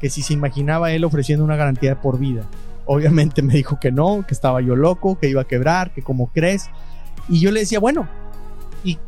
que 0.04 0.11
si 0.11 0.20
se 0.20 0.34
imaginaba 0.34 0.92
él 0.92 1.02
ofreciendo 1.02 1.42
una 1.46 1.56
garantía 1.56 1.99
por 1.99 2.18
vida. 2.18 2.42
Obviamente 2.84 3.40
me 3.40 3.54
dijo 3.54 3.80
que 3.80 3.90
no, 3.90 4.23
que 4.28 4.34
estaba 4.34 4.61
yo 4.61 4.76
loco, 4.76 5.18
que 5.18 5.30
iba 5.30 5.40
a 5.40 5.46
quebrar, 5.46 5.94
que 5.94 6.02
como 6.02 6.26
crees. 6.26 6.68
Y 7.26 7.40
yo 7.40 7.50
le 7.50 7.61
decía, 7.61 7.80
bueno, 7.80 8.06
¿y 8.84 8.99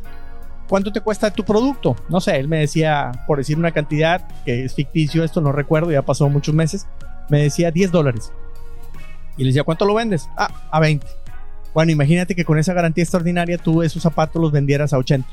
cuánto 0.67 0.91
te 0.91 1.01
cuesta 1.01 1.29
tu 1.29 1.45
producto? 1.45 1.95
No 2.09 2.19
sé, 2.19 2.37
él 2.37 2.47
me 2.47 2.57
decía, 2.57 3.11
por 3.27 3.37
decir 3.37 3.59
una 3.59 3.69
cantidad 3.73 4.27
que 4.43 4.65
es 4.65 4.73
ficticio, 4.73 5.23
esto 5.23 5.39
no 5.39 5.51
recuerdo, 5.51 5.91
ya 5.91 6.01
pasó 6.01 6.27
muchos 6.29 6.55
meses, 6.55 6.87
me 7.29 7.43
decía 7.43 7.69
10 7.69 7.91
dólares. 7.91 8.31
Y 9.37 9.43
le 9.43 9.49
decía, 9.49 9.63
¿cuánto 9.63 9.85
lo 9.85 9.93
vendes? 9.93 10.27
Ah, 10.35 10.49
a 10.71 10.79
20. 10.79 11.05
Bueno, 11.75 11.91
imagínate 11.91 12.33
que 12.33 12.43
con 12.43 12.57
esa 12.57 12.73
garantía 12.73 13.03
extraordinaria 13.03 13.59
tú 13.59 13.83
esos 13.83 14.01
zapatos 14.01 14.41
los 14.41 14.51
vendieras 14.51 14.93
a 14.93 14.97
80. 14.97 15.29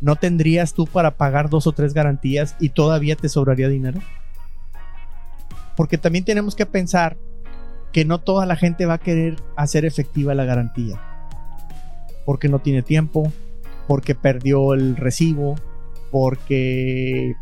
¿No 0.00 0.16
tendrías 0.16 0.72
tú 0.72 0.86
para 0.86 1.16
pagar 1.16 1.50
dos 1.50 1.66
o 1.66 1.72
tres 1.72 1.92
garantías 1.94 2.56
y 2.58 2.70
todavía 2.70 3.16
te 3.16 3.28
sobraría 3.28 3.68
dinero? 3.68 4.00
Porque 5.76 5.98
también 5.98 6.24
tenemos 6.24 6.54
que 6.54 6.66
pensar 6.66 7.16
que 7.92 8.04
no 8.04 8.18
toda 8.18 8.46
la 8.46 8.56
gente 8.56 8.86
va 8.86 8.94
a 8.94 8.98
querer 8.98 9.36
hacer 9.56 9.84
efectiva 9.84 10.34
la 10.34 10.44
garantía. 10.44 11.00
Porque 12.24 12.48
no 12.48 12.60
tiene 12.60 12.82
tiempo, 12.82 13.32
porque 13.86 14.14
perdió 14.14 14.74
el 14.74 14.96
recibo, 14.96 15.56
porque 16.10 17.34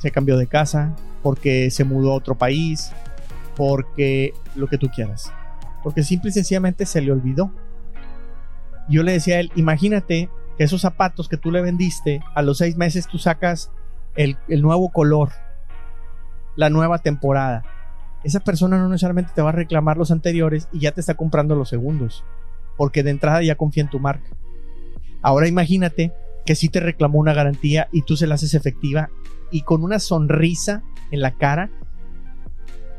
se 0.00 0.10
cambió 0.10 0.36
de 0.36 0.46
casa, 0.46 0.96
porque 1.22 1.70
se 1.70 1.84
mudó 1.84 2.12
a 2.12 2.16
otro 2.16 2.36
país, 2.36 2.92
porque 3.56 4.32
lo 4.54 4.66
que 4.66 4.78
tú 4.78 4.88
quieras 4.88 5.32
porque 5.82 6.02
simple 6.02 6.30
y 6.30 6.32
sencillamente 6.32 6.86
se 6.86 7.00
le 7.00 7.12
olvidó. 7.12 7.52
Yo 8.88 9.02
le 9.02 9.12
decía 9.12 9.36
a 9.36 9.40
él, 9.40 9.52
imagínate 9.56 10.28
que 10.56 10.64
esos 10.64 10.82
zapatos 10.82 11.28
que 11.28 11.36
tú 11.36 11.50
le 11.50 11.62
vendiste, 11.62 12.20
a 12.34 12.42
los 12.42 12.58
seis 12.58 12.76
meses 12.76 13.06
tú 13.06 13.18
sacas 13.18 13.70
el, 14.16 14.36
nuevo 14.48 14.90
color, 14.90 15.30
la 16.56 16.70
nueva 16.70 16.98
temporada. 16.98 17.64
Esa 18.24 18.40
persona 18.40 18.78
no 18.78 18.88
necesariamente 18.88 19.32
te 19.34 19.42
va 19.42 19.50
a 19.50 19.52
reclamar 19.52 19.96
los 19.96 20.10
anteriores 20.10 20.68
y 20.72 20.80
ya 20.80 20.92
te 20.92 21.00
está 21.00 21.14
comprando 21.14 21.56
los 21.56 21.68
segundos, 21.68 22.24
porque 22.76 23.02
de 23.02 23.10
entrada 23.10 23.42
ya 23.42 23.56
confía 23.56 23.82
en 23.82 23.90
tu 23.90 23.98
marca. 23.98 24.30
Ahora 25.22 25.48
imagínate 25.48 26.12
que 26.44 26.54
si 26.54 26.68
te 26.68 26.80
reclamó 26.80 27.18
una 27.18 27.34
garantía 27.34 27.88
y 27.92 28.02
tú 28.02 28.16
se 28.16 28.26
la 28.26 28.34
haces 28.34 28.54
efectiva 28.54 29.10
y 29.50 29.62
con 29.62 29.84
una 29.84 29.98
sonrisa 29.98 30.82
en 31.10 31.20
la 31.20 31.32
cara 31.32 31.70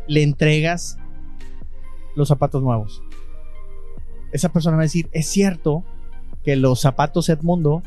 le 0.07 0.23
entregas 0.23 0.97
los 2.15 2.27
zapatos 2.27 2.61
nuevos. 2.61 3.01
Esa 4.31 4.49
persona 4.49 4.77
va 4.77 4.83
a 4.83 4.85
decir, 4.85 5.09
es 5.11 5.27
cierto 5.27 5.83
que 6.43 6.55
los 6.55 6.81
zapatos 6.81 7.29
Edmundo 7.29 7.83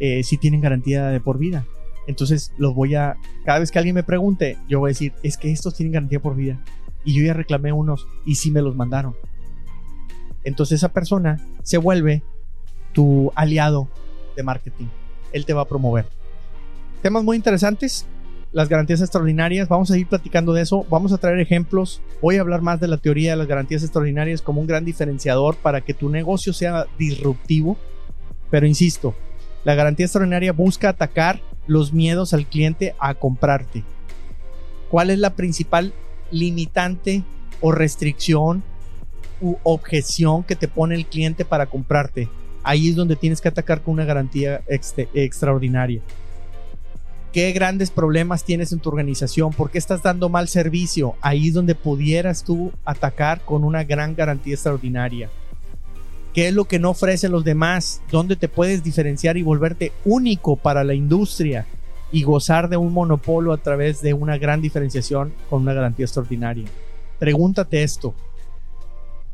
eh, 0.00 0.22
sí 0.22 0.36
tienen 0.36 0.60
garantía 0.60 1.06
de 1.06 1.20
por 1.20 1.38
vida. 1.38 1.66
Entonces 2.06 2.52
los 2.56 2.74
voy 2.74 2.94
a, 2.94 3.16
cada 3.44 3.58
vez 3.58 3.70
que 3.70 3.78
alguien 3.78 3.94
me 3.94 4.02
pregunte, 4.02 4.56
yo 4.68 4.80
voy 4.80 4.88
a 4.88 4.92
decir, 4.92 5.12
es 5.22 5.36
que 5.36 5.50
estos 5.50 5.74
tienen 5.74 5.92
garantía 5.92 6.20
por 6.20 6.36
vida. 6.36 6.58
Y 7.04 7.14
yo 7.14 7.24
ya 7.24 7.34
reclamé 7.34 7.72
unos 7.72 8.06
y 8.24 8.36
sí 8.36 8.50
me 8.50 8.62
los 8.62 8.74
mandaron. 8.76 9.14
Entonces 10.44 10.76
esa 10.76 10.92
persona 10.92 11.38
se 11.62 11.78
vuelve 11.78 12.22
tu 12.92 13.30
aliado 13.34 13.88
de 14.36 14.42
marketing. 14.42 14.86
Él 15.32 15.44
te 15.44 15.52
va 15.52 15.62
a 15.62 15.68
promover. 15.68 16.06
Temas 17.02 17.22
muy 17.24 17.36
interesantes 17.36 18.06
las 18.52 18.68
garantías 18.68 19.00
extraordinarias. 19.00 19.68
Vamos 19.68 19.90
a 19.90 19.98
ir 19.98 20.06
platicando 20.06 20.52
de 20.52 20.62
eso. 20.62 20.86
Vamos 20.90 21.12
a 21.12 21.18
traer 21.18 21.38
ejemplos. 21.40 22.00
Voy 22.22 22.36
a 22.36 22.40
hablar 22.40 22.62
más 22.62 22.80
de 22.80 22.88
la 22.88 22.96
teoría 22.96 23.32
de 23.32 23.36
las 23.36 23.46
garantías 23.46 23.82
extraordinarias 23.82 24.42
como 24.42 24.60
un 24.60 24.66
gran 24.66 24.84
diferenciador 24.84 25.56
para 25.56 25.82
que 25.82 25.94
tu 25.94 26.08
negocio 26.08 26.52
sea 26.52 26.86
disruptivo. 26.98 27.76
Pero 28.50 28.66
insisto, 28.66 29.14
la 29.64 29.74
garantía 29.74 30.06
extraordinaria 30.06 30.52
busca 30.52 30.88
atacar 30.88 31.40
los 31.66 31.92
miedos 31.92 32.32
al 32.32 32.46
cliente 32.46 32.94
a 32.98 33.14
comprarte. 33.14 33.84
¿Cuál 34.90 35.10
es 35.10 35.18
la 35.18 35.34
principal 35.34 35.92
limitante 36.30 37.22
o 37.60 37.72
restricción 37.72 38.62
u 39.40 39.56
objeción 39.62 40.42
que 40.44 40.56
te 40.56 40.68
pone 40.68 40.94
el 40.94 41.06
cliente 41.06 41.44
para 41.44 41.66
comprarte? 41.66 42.28
Ahí 42.62 42.88
es 42.88 42.96
donde 42.96 43.16
tienes 43.16 43.40
que 43.40 43.48
atacar 43.48 43.82
con 43.82 43.94
una 43.94 44.04
garantía 44.04 44.62
extraordinaria 44.68 46.02
qué 47.32 47.52
grandes 47.52 47.90
problemas 47.90 48.44
tienes 48.44 48.72
en 48.72 48.80
tu 48.80 48.88
organización, 48.88 49.52
por 49.52 49.70
qué 49.70 49.78
estás 49.78 50.02
dando 50.02 50.28
mal 50.28 50.48
servicio. 50.48 51.14
Ahí 51.20 51.48
es 51.48 51.54
donde 51.54 51.74
pudieras 51.74 52.42
tú 52.42 52.72
atacar 52.84 53.42
con 53.44 53.64
una 53.64 53.84
gran 53.84 54.14
garantía 54.14 54.54
extraordinaria. 54.54 55.30
¿Qué 56.38 56.46
es 56.46 56.54
lo 56.54 56.66
que 56.66 56.78
no 56.78 56.90
ofrecen 56.90 57.32
los 57.32 57.42
demás? 57.42 58.00
¿Dónde 58.12 58.36
te 58.36 58.48
puedes 58.48 58.84
diferenciar 58.84 59.36
y 59.36 59.42
volverte 59.42 59.90
único 60.04 60.54
para 60.54 60.84
la 60.84 60.94
industria 60.94 61.66
y 62.12 62.22
gozar 62.22 62.68
de 62.68 62.76
un 62.76 62.92
monopolio 62.92 63.52
a 63.52 63.56
través 63.56 64.02
de 64.02 64.14
una 64.14 64.38
gran 64.38 64.60
diferenciación 64.60 65.34
con 65.50 65.62
una 65.62 65.72
garantía 65.72 66.04
extraordinaria? 66.04 66.68
Pregúntate 67.18 67.82
esto. 67.82 68.14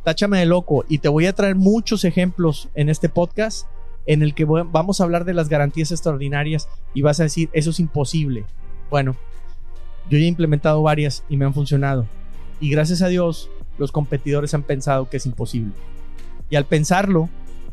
Táchame 0.03 0.39
de 0.39 0.47
loco 0.47 0.87
y 0.89 0.97
te 0.97 1.11
voy 1.11 1.27
a 1.27 1.35
traer 1.35 1.57
muchos 1.57 2.07
ejemplos 2.07 2.71
en 2.75 2.89
este 2.89 3.11
podcast 3.11 3.67
en 4.07 4.23
el 4.23 4.33
que 4.33 4.47
vamos 4.47 4.99
a 4.99 5.05
hablar 5.05 5.27
de 5.27 5.35
las 5.35 5.51
garantías 5.51 5.91
extraordinarias 5.91 6.71
y 6.95 7.03
vas 7.03 7.21
a 7.21 7.25
decir, 7.25 7.51
eso 7.53 7.69
es 7.69 7.81
imposible. 7.81 8.47
Bueno, 8.89 9.15
yo 10.09 10.17
ya 10.17 10.25
he 10.25 10.29
implementado 10.29 10.81
varias 10.81 11.23
y 11.29 11.37
me 11.37 11.45
han 11.45 11.53
funcionado. 11.53 12.07
Y 12.61 12.71
gracias 12.71 13.03
a 13.03 13.09
Dios, 13.09 13.51
los 13.77 13.93
competidores 13.93 14.55
han 14.55 14.63
pensado 14.63 15.11
que 15.11 15.19
es 15.19 15.27
imposible. 15.27 15.75
Y 16.51 16.57
al 16.57 16.67
pensarlo, 16.67 17.29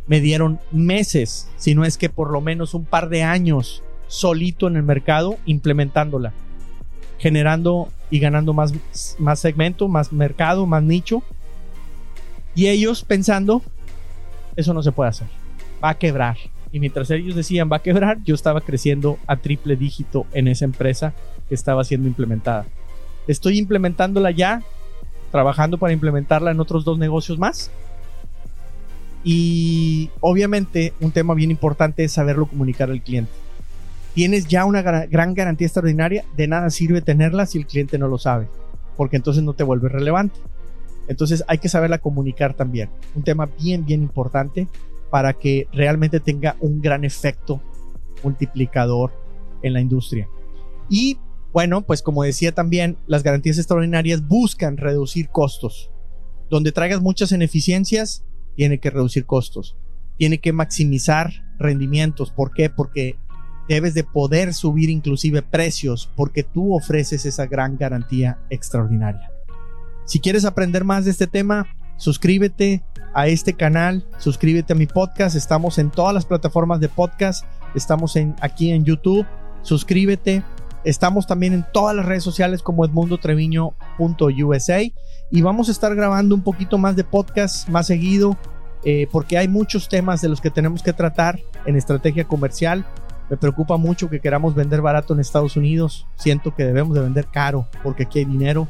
me 0.08 0.20
dieron 0.20 0.60
meses, 0.72 1.50
si 1.58 1.76
no 1.76 1.86
es 1.86 1.98
que 1.98 2.10
por 2.10 2.32
lo 2.32 2.42
menos 2.42 2.74
un 2.74 2.86
par 2.86 3.10
de 3.10 3.24
años 3.24 3.84
solito 4.08 4.68
en 4.68 4.76
el 4.76 4.84
mercado 4.84 5.38
implementándola, 5.46 6.34
generando 7.18 7.90
y 8.10 8.20
ganando 8.20 8.54
más, 8.54 8.74
más 9.20 9.40
segmento, 9.40 9.88
más 9.88 10.12
mercado, 10.12 10.66
más 10.66 10.84
nicho. 10.84 11.24
Y 12.56 12.68
ellos 12.68 13.04
pensando, 13.04 13.62
eso 14.56 14.74
no 14.74 14.84
se 14.84 14.92
puede 14.92 15.12
hacer 15.12 15.42
va 15.84 15.90
a 15.90 15.98
quebrar. 15.98 16.38
Y 16.72 16.80
mientras 16.80 17.10
ellos 17.12 17.36
decían 17.36 17.70
va 17.72 17.78
a 17.78 17.82
quebrar, 17.82 18.24
yo 18.24 18.36
estaba 18.36 18.62
creciendo 18.62 19.18
a 19.28 19.38
triple 19.38 19.76
dígito 19.76 20.26
en 20.34 20.48
esa 20.48 20.66
empresa 20.66 21.14
que 21.50 21.56
estaba 21.56 21.84
siendo 21.84 22.08
implementada. 22.08 22.66
Estoy 23.28 23.58
implementándola 23.58 24.32
ya, 24.32 24.64
trabajando 25.32 25.78
para 25.78 25.94
implementarla 25.94 26.52
en 26.52 26.60
otros 26.60 26.86
dos 26.86 26.98
negocios 26.98 27.38
más. 27.40 27.72
Y 29.24 30.10
obviamente 30.20 30.94
un 31.00 31.12
tema 31.12 31.34
bien 31.34 31.52
importante 31.52 32.04
es 32.04 32.12
saberlo 32.14 32.48
comunicar 32.48 32.90
al 32.90 33.04
cliente. 33.04 33.32
Tienes 34.14 34.48
ya 34.48 34.66
una 34.66 34.82
gran 34.82 35.34
garantía 35.34 35.68
extraordinaria, 35.68 36.26
de 36.36 36.48
nada 36.48 36.70
sirve 36.70 37.02
tenerla 37.02 37.46
si 37.46 37.60
el 37.60 37.66
cliente 37.66 37.98
no 37.98 38.08
lo 38.08 38.18
sabe, 38.18 38.48
porque 38.98 39.16
entonces 39.16 39.44
no 39.44 39.54
te 39.54 39.64
vuelve 39.64 39.90
relevante. 39.90 40.40
Entonces 41.08 41.44
hay 41.48 41.60
que 41.60 41.70
saberla 41.70 42.00
comunicar 42.00 42.54
también. 42.54 42.90
Un 43.16 43.24
tema 43.24 43.50
bien, 43.60 43.86
bien 43.86 44.02
importante 44.02 44.68
para 45.10 45.34
que 45.34 45.68
realmente 45.72 46.20
tenga 46.20 46.56
un 46.60 46.82
gran 46.82 47.06
efecto 47.06 47.62
multiplicador 48.24 49.12
en 49.62 49.74
la 49.74 49.82
industria. 49.82 50.28
Y 50.90 51.18
bueno, 51.54 51.82
pues 51.82 52.02
como 52.02 52.24
decía 52.24 52.54
también, 52.54 52.98
las 53.08 53.24
garantías 53.24 53.58
extraordinarias 53.58 54.28
buscan 54.28 54.78
reducir 54.78 55.30
costos. 55.30 55.90
Donde 56.50 56.72
traigas 56.72 57.02
muchas 57.02 57.32
ineficiencias, 57.32 58.24
tiene 58.56 58.80
que 58.80 58.90
reducir 58.90 59.26
costos. 59.26 59.76
Tiene 60.18 60.40
que 60.40 60.54
maximizar 60.54 61.32
rendimientos. 61.58 62.32
¿Por 62.32 62.54
qué? 62.54 62.70
Porque 62.70 63.18
debes 63.68 63.94
de 63.94 64.04
poder 64.04 64.54
subir 64.54 64.90
inclusive 64.90 65.42
precios 65.42 66.10
porque 66.16 66.44
tú 66.44 66.76
ofreces 66.76 67.26
esa 67.26 67.46
gran 67.46 67.78
garantía 67.78 68.40
extraordinaria. 68.50 69.32
Si 70.06 70.20
quieres 70.20 70.46
aprender 70.46 70.84
más 70.84 71.06
de 71.06 71.12
este 71.12 71.28
tema, 71.28 71.68
suscríbete 71.98 72.84
a 73.14 73.28
este 73.28 73.54
canal, 73.54 74.06
suscríbete 74.18 74.74
a 74.74 74.76
mi 74.76 74.88
podcast, 74.88 75.36
estamos 75.36 75.78
en 75.78 75.90
todas 75.92 76.14
las 76.14 76.26
plataformas 76.26 76.80
de 76.80 76.90
podcast, 76.90 77.46
estamos 77.76 78.16
en, 78.16 78.36
aquí 78.42 78.72
en 78.72 78.84
YouTube, 78.84 79.26
suscríbete, 79.62 80.44
estamos 80.84 81.28
también 81.28 81.54
en 81.54 81.66
todas 81.72 81.96
las 81.96 82.06
redes 82.06 82.24
sociales 82.24 82.62
como 82.62 82.86
edmundotreviño.usa 82.86 84.80
y 85.32 85.42
vamos 85.42 85.70
a 85.70 85.72
estar 85.72 85.96
grabando 85.96 86.36
un 86.36 86.42
poquito 86.42 86.78
más 86.78 86.96
de 86.96 87.04
podcast 87.04 87.70
más 87.70 87.88
seguido 87.88 88.38
eh, 88.84 89.08
porque 89.12 89.38
hay 89.38 89.48
muchos 89.48 89.90
temas 89.90 90.22
de 90.22 90.30
los 90.30 90.42
que 90.42 90.50
tenemos 90.50 90.82
que 90.82 90.94
tratar 90.94 91.40
en 91.66 91.76
estrategia 91.76 92.26
comercial. 92.26 92.86
Me 93.30 93.38
preocupa 93.38 93.78
mucho 93.78 94.10
que 94.10 94.20
queramos 94.20 94.56
vender 94.56 94.82
barato 94.82 95.14
en 95.14 95.20
Estados 95.20 95.56
Unidos. 95.56 96.08
Siento 96.16 96.56
que 96.56 96.66
debemos 96.66 96.96
de 96.96 97.02
vender 97.02 97.28
caro 97.28 97.68
porque 97.84 98.04
aquí 98.04 98.20
hay 98.20 98.26
dinero 98.26 98.68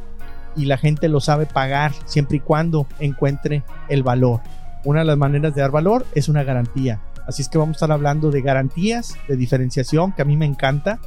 y 0.55 0.65
la 0.65 0.77
gente 0.77 1.07
lo 1.07 1.21
sabe 1.21 1.45
pagar 1.45 1.93
siempre 2.05 2.37
y 2.37 2.39
cuando 2.41 2.87
encuentre 2.99 3.63
el 3.89 4.03
valor. 4.03 4.41
Una 4.83 4.99
de 4.99 5.05
las 5.05 5.17
maneras 5.17 5.55
de 5.55 5.61
dar 5.61 5.71
valor 5.71 6.05
es 6.13 6.27
una 6.27 6.43
garantía. 6.43 6.99
Así 7.27 7.41
es 7.41 7.49
que 7.49 7.57
vamos 7.57 7.75
a 7.75 7.77
estar 7.77 7.91
hablando 7.91 8.31
de 8.31 8.41
garantías, 8.41 9.15
de 9.27 9.37
diferenciación, 9.37 10.11
que 10.11 10.23
a 10.23 10.25
mí 10.25 10.35
me 10.35 10.45
encanta. 10.45 10.99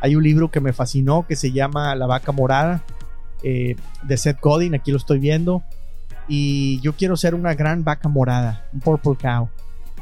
Hay 0.00 0.16
un 0.16 0.22
libro 0.22 0.50
que 0.50 0.60
me 0.60 0.72
fascinó 0.72 1.26
que 1.26 1.36
se 1.36 1.52
llama 1.52 1.94
La 1.94 2.06
vaca 2.06 2.32
morada, 2.32 2.82
eh, 3.42 3.76
de 4.02 4.16
Seth 4.16 4.40
Godin, 4.40 4.74
aquí 4.74 4.90
lo 4.90 4.96
estoy 4.96 5.18
viendo. 5.18 5.62
Y 6.28 6.80
yo 6.80 6.94
quiero 6.94 7.16
ser 7.16 7.34
una 7.34 7.54
gran 7.54 7.84
vaca 7.84 8.08
morada, 8.08 8.66
un 8.72 8.80
purple 8.80 9.16
cow. 9.20 9.48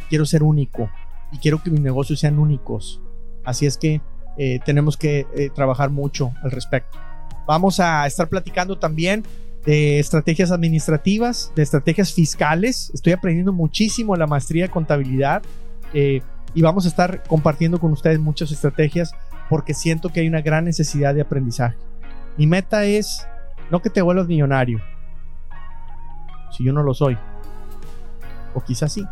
Quiero 0.09 0.25
ser 0.27 0.43
único 0.43 0.91
y 1.33 1.39
quiero 1.39 1.63
que 1.63 1.71
mis 1.71 1.81
negocios 1.81 2.21
sean 2.21 2.39
únicos. 2.39 3.01
Así 3.45 3.67
es 3.67 3.77
que 3.77 4.01
eh, 4.37 4.61
tenemos 4.65 4.97
que 4.97 5.27
eh, 5.35 5.51
trabajar 5.55 5.91
mucho 5.91 6.33
al 6.43 6.51
respecto. 6.51 6.99
Vamos 7.47 7.81
a 7.81 8.07
estar 8.07 8.29
platicando 8.29 8.79
también 8.79 9.25
de 9.65 9.99
estrategias 9.99 10.51
administrativas, 10.51 11.53
de 11.57 11.63
estrategias 11.63 12.13
fiscales. 12.13 12.91
Estoy 12.95 13.15
aprendiendo 13.15 13.53
muchísimo 13.53 14.15
la 14.17 14.27
maestría 14.27 14.65
de 14.65 14.71
contabilidad 14.71 15.43
y 15.93 16.63
vamos 16.63 16.85
a 16.85 16.89
estar 16.89 17.23
compartiendo 17.25 17.81
con 17.81 17.93
ustedes 17.93 18.19
muchas 18.19 18.51
estrategias 18.51 19.13
porque 19.49 19.75
siento 19.75 20.11
que 20.11 20.21
hay 20.21 20.29
una 20.29 20.43
gran 20.43 20.65
necesidad 20.65 21.15
de 21.15 21.23
aprendizaje. 21.23 21.77
Mi 22.37 22.47
meta 22.47 22.85
es 22.85 23.27
no 23.71 23.83
que 23.83 23.91
te 23.91 24.03
vuelvas 24.03 24.27
millonario, 24.27 24.81
si 26.51 26.65
yo 26.65 26.73
no 26.73 26.83
lo 26.83 26.95
soy, 26.95 27.19
o 28.55 28.63
quizás 28.63 28.93
sí. 28.93 29.05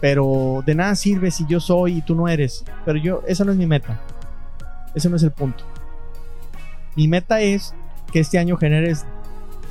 Pero 0.00 0.62
de 0.64 0.74
nada 0.74 0.94
sirve 0.94 1.30
si 1.30 1.44
yo 1.46 1.60
soy 1.60 1.98
y 1.98 2.02
tú 2.02 2.14
no 2.14 2.26
eres. 2.26 2.64
Pero 2.86 2.98
yo, 2.98 3.22
esa 3.26 3.44
no 3.44 3.52
es 3.52 3.58
mi 3.58 3.66
meta. 3.66 4.00
Ese 4.94 5.10
no 5.10 5.16
es 5.16 5.22
el 5.22 5.30
punto. 5.30 5.64
Mi 6.96 7.06
meta 7.06 7.40
es 7.40 7.74
que 8.10 8.20
este 8.20 8.38
año 8.38 8.56
generes 8.56 9.04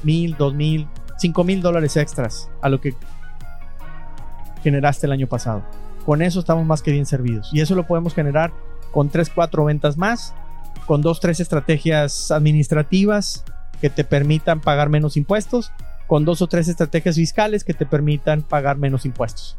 mil, 0.04 0.36
dos 0.38 0.54
mil, 0.54 0.88
cinco 1.18 1.44
mil 1.44 1.62
dólares 1.62 1.98
extras 1.98 2.50
a 2.62 2.70
lo 2.70 2.80
que 2.80 2.94
generaste 4.64 5.08
el 5.08 5.14
año 5.14 5.28
pasado. 5.28 5.64
Con 6.06 6.22
eso 6.22 6.40
estamos 6.40 6.66
más 6.66 6.82
que 6.82 6.92
bien 6.92 7.06
servidos. 7.06 7.50
Y 7.52 7.62
eso 7.62 7.76
lo 7.76 7.88
podemos 7.88 8.14
generar 8.14 8.54
con 8.92 9.10
3, 9.10 9.30
4 9.30 9.66
ventas 9.66 9.98
más, 9.98 10.34
con 10.86 11.02
2, 11.02 11.20
3 11.20 11.40
estrategias 11.40 12.32
administrativas 12.32 13.44
que 13.82 13.90
te 13.90 14.04
permitan 14.04 14.60
pagar 14.60 14.90
menos 14.90 15.18
impuestos, 15.18 15.72
con 16.08 16.26
2 16.26 16.42
o 16.42 16.48
3 16.48 16.68
estrategias 16.68 17.16
fiscales 17.16 17.64
que 17.64 17.74
te 17.74 17.86
permitan 17.86 18.42
pagar 18.42 18.78
menos 18.78 19.06
impuestos. 19.06 19.58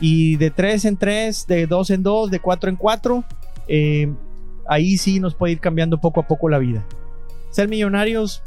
Y 0.00 0.36
de 0.36 0.50
3 0.50 0.84
en 0.84 0.96
3, 0.96 1.46
de 1.46 1.66
2 1.66 1.90
en 1.90 2.02
2, 2.02 2.30
de 2.30 2.40
4 2.40 2.70
en 2.70 2.76
4, 2.76 3.24
eh, 3.66 4.12
ahí 4.68 4.96
sí 4.96 5.18
nos 5.18 5.34
puede 5.34 5.54
ir 5.54 5.60
cambiando 5.60 6.00
poco 6.00 6.20
a 6.20 6.26
poco 6.28 6.48
la 6.48 6.58
vida. 6.58 6.84
Ser 7.50 7.68
millonarios, 7.68 8.42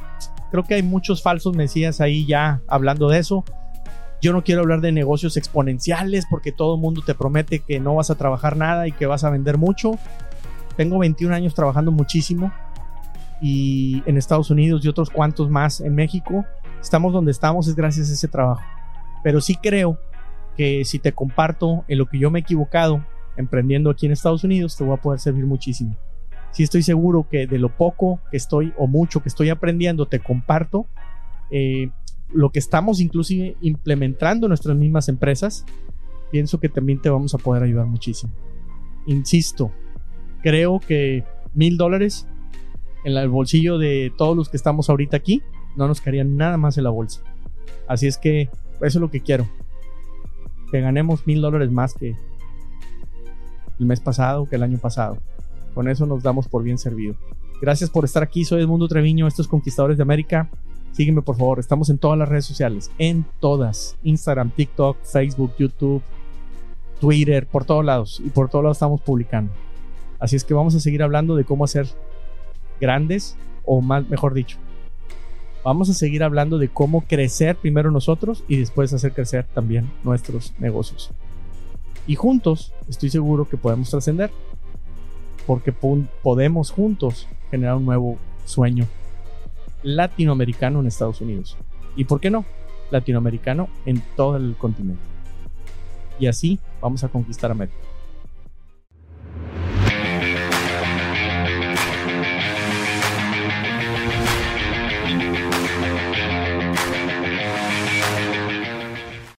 creo 0.52 0.64
que 0.64 0.76
hay 0.76 0.84
muchos 0.84 1.22
falsos 1.22 1.56
mesías 1.56 2.00
ahí 2.00 2.26
ya 2.26 2.62
hablando 2.68 3.10
de 3.10 3.20
eso. 3.20 3.44
Yo 4.22 4.34
no 4.34 4.44
quiero 4.44 4.62
hablar 4.62 4.82
de 4.82 4.92
negocios 4.92 5.36
exponenciales 5.36 6.26
porque 6.30 6.52
todo 6.52 6.76
el 6.76 6.82
mundo 6.82 7.02
te 7.04 7.16
promete 7.16 7.60
que 7.60 7.80
no 7.80 7.96
vas 7.96 8.12
a 8.12 8.16
trabajar 8.16 8.56
nada 8.56 8.88
y 8.88 8.92
que 8.92 9.08
vas 9.08 9.24
a 9.24 9.32
vender 9.32 9.58
mucho. 9.58 9.94
Tengo 10.78 11.00
21 11.00 11.34
años 11.34 11.56
trabajando 11.56 11.92
muchísimo 11.92 12.52
y 13.42 14.04
en 14.06 14.18
Estados 14.18 14.52
Unidos 14.52 14.86
y 14.86 14.88
otros 14.88 15.10
cuantos 15.10 15.50
más 15.50 15.82
en 15.82 15.96
México. 15.96 16.46
Estamos 16.80 17.14
donde 17.14 17.32
estamos 17.32 17.68
es 17.68 17.76
gracias 17.76 18.12
a 18.12 18.14
ese 18.14 18.28
trabajo. 18.28 18.62
Pero 19.24 19.42
sí 19.42 19.56
creo 19.56 19.98
que 20.56 20.86
si 20.86 21.00
te 21.00 21.14
comparto 21.14 21.84
en 21.88 21.98
lo 21.98 22.06
que 22.06 22.20
yo 22.20 22.30
me 22.30 22.40
he 22.40 22.42
equivocado 22.42 23.04
emprendiendo 23.38 23.90
aquí 23.90 24.06
en 24.06 24.12
Estados 24.12 24.44
Unidos, 24.44 24.78
te 24.78 24.84
voy 24.84 24.94
a 24.94 25.02
poder 25.02 25.20
servir 25.20 25.48
muchísimo. 25.48 25.98
Sí 26.52 26.64
estoy 26.64 26.84
seguro 26.84 27.28
que 27.30 27.48
de 27.48 27.58
lo 27.58 27.70
poco 27.70 28.20
que 28.30 28.38
estoy 28.38 28.74
o 28.78 28.86
mucho 28.86 29.24
que 29.24 29.30
estoy 29.30 29.50
aprendiendo, 29.50 30.06
te 30.06 30.20
comparto. 30.20 30.86
Eh, 31.50 31.90
lo 32.34 32.52
que 32.52 32.60
estamos 32.60 33.00
inclusive 33.00 33.56
implementando 33.62 34.48
en 34.48 34.50
nuestras 34.50 34.76
mismas 34.78 35.10
empresas, 35.10 35.66
pienso 36.32 36.60
que 36.60 36.70
también 36.70 37.02
te 37.02 37.10
vamos 37.10 37.34
a 37.34 37.38
poder 37.38 37.64
ayudar 37.64 37.86
muchísimo. 37.86 38.32
Insisto, 39.06 39.72
creo 40.42 40.80
que 40.80 41.24
mil 41.54 41.78
dólares 41.78 42.28
en 43.04 43.18
el 43.18 43.30
bolsillo 43.30 43.78
de 43.78 44.12
todos 44.18 44.36
los 44.38 44.50
que 44.50 44.58
estamos 44.58 44.90
ahorita 44.90 45.18
aquí 45.18 45.42
no 45.76 45.88
nos 45.88 46.02
caerían 46.02 46.38
nada 46.38 46.58
más 46.58 46.78
en 46.78 46.84
la 46.84 46.90
bolsa. 46.90 47.22
Así 47.88 48.08
es 48.08 48.18
que 48.18 48.44
eso 48.44 48.52
es 48.82 48.96
lo 48.96 49.12
que 49.12 49.22
quiero. 49.22 49.48
Que 50.72 50.82
ganemos 50.82 51.28
mil 51.28 51.42
dólares 51.42 51.72
más 51.72 51.94
que 51.94 52.16
el 53.80 53.86
mes 53.86 54.00
pasado, 54.00 54.48
que 54.48 54.56
el 54.56 54.64
año 54.64 54.78
pasado. 54.78 55.18
Con 55.74 55.88
eso 55.88 56.06
nos 56.06 56.24
damos 56.24 56.48
por 56.48 56.64
bien 56.64 56.78
servido. 56.78 57.16
Gracias 57.62 57.90
por 57.90 58.06
estar 58.06 58.24
aquí. 58.24 58.46
Soy 58.46 58.62
Edmundo 58.62 58.88
Treviño, 58.88 59.28
estos 59.28 59.48
Conquistadores 59.48 59.98
de 59.98 60.04
América. 60.04 60.50
Sígueme 60.92 61.22
por 61.22 61.38
favor, 61.38 61.60
estamos 61.60 61.90
en 61.90 61.98
todas 61.98 62.18
las 62.20 62.28
redes 62.28 62.46
sociales, 62.46 62.92
en 62.98 63.26
todas, 63.40 63.96
Instagram, 64.04 64.52
TikTok, 64.52 64.98
Facebook, 65.04 65.54
YouTube, 65.58 66.02
Twitter, 67.00 67.48
por 67.48 67.66
todos 67.66 67.86
lados. 67.86 68.22
Y 68.24 68.30
por 68.30 68.50
todos 68.50 68.64
lados 68.64 68.78
estamos 68.78 69.02
publicando. 69.02 69.52
Así 70.20 70.36
es 70.36 70.44
que 70.44 70.54
vamos 70.54 70.76
a 70.76 70.80
seguir 70.80 71.02
hablando 71.02 71.36
de 71.36 71.46
cómo 71.46 71.64
hacer 71.64 71.88
grandes 72.80 73.38
o 73.66 73.82
más, 73.82 74.08
mejor 74.10 74.34
dicho, 74.34 74.58
vamos 75.64 75.90
a 75.90 75.94
seguir 75.94 76.24
hablando 76.24 76.58
de 76.58 76.68
cómo 76.68 77.02
crecer 77.02 77.56
primero 77.56 77.92
nosotros 77.92 78.44
y 78.48 78.58
después 78.58 78.94
hacer 78.94 79.14
crecer 79.14 79.46
también 79.54 79.90
nuestros 80.04 80.54
negocios. 80.60 81.12
Y 82.06 82.16
juntos, 82.16 82.74
estoy 82.90 83.10
seguro 83.10 83.48
que 83.48 83.58
podemos 83.58 83.90
trascender, 83.90 84.32
porque 85.48 85.72
podemos 85.72 86.72
juntos 86.72 87.28
generar 87.50 87.76
un 87.76 87.86
nuevo 87.86 88.18
sueño 88.46 88.88
latinoamericano 89.84 90.80
en 90.80 90.88
Estados 90.88 91.22
Unidos. 91.22 91.58
¿Y 91.96 92.06
por 92.06 92.20
qué 92.20 92.30
no? 92.30 92.46
Latinoamericano 92.90 93.70
en 93.86 94.02
todo 94.16 94.38
el 94.38 94.56
continente. 94.58 95.04
Y 96.20 96.28
así 96.28 96.60
vamos 96.82 97.04
a 97.04 97.10
conquistar 97.10 97.52
América. 97.52 97.78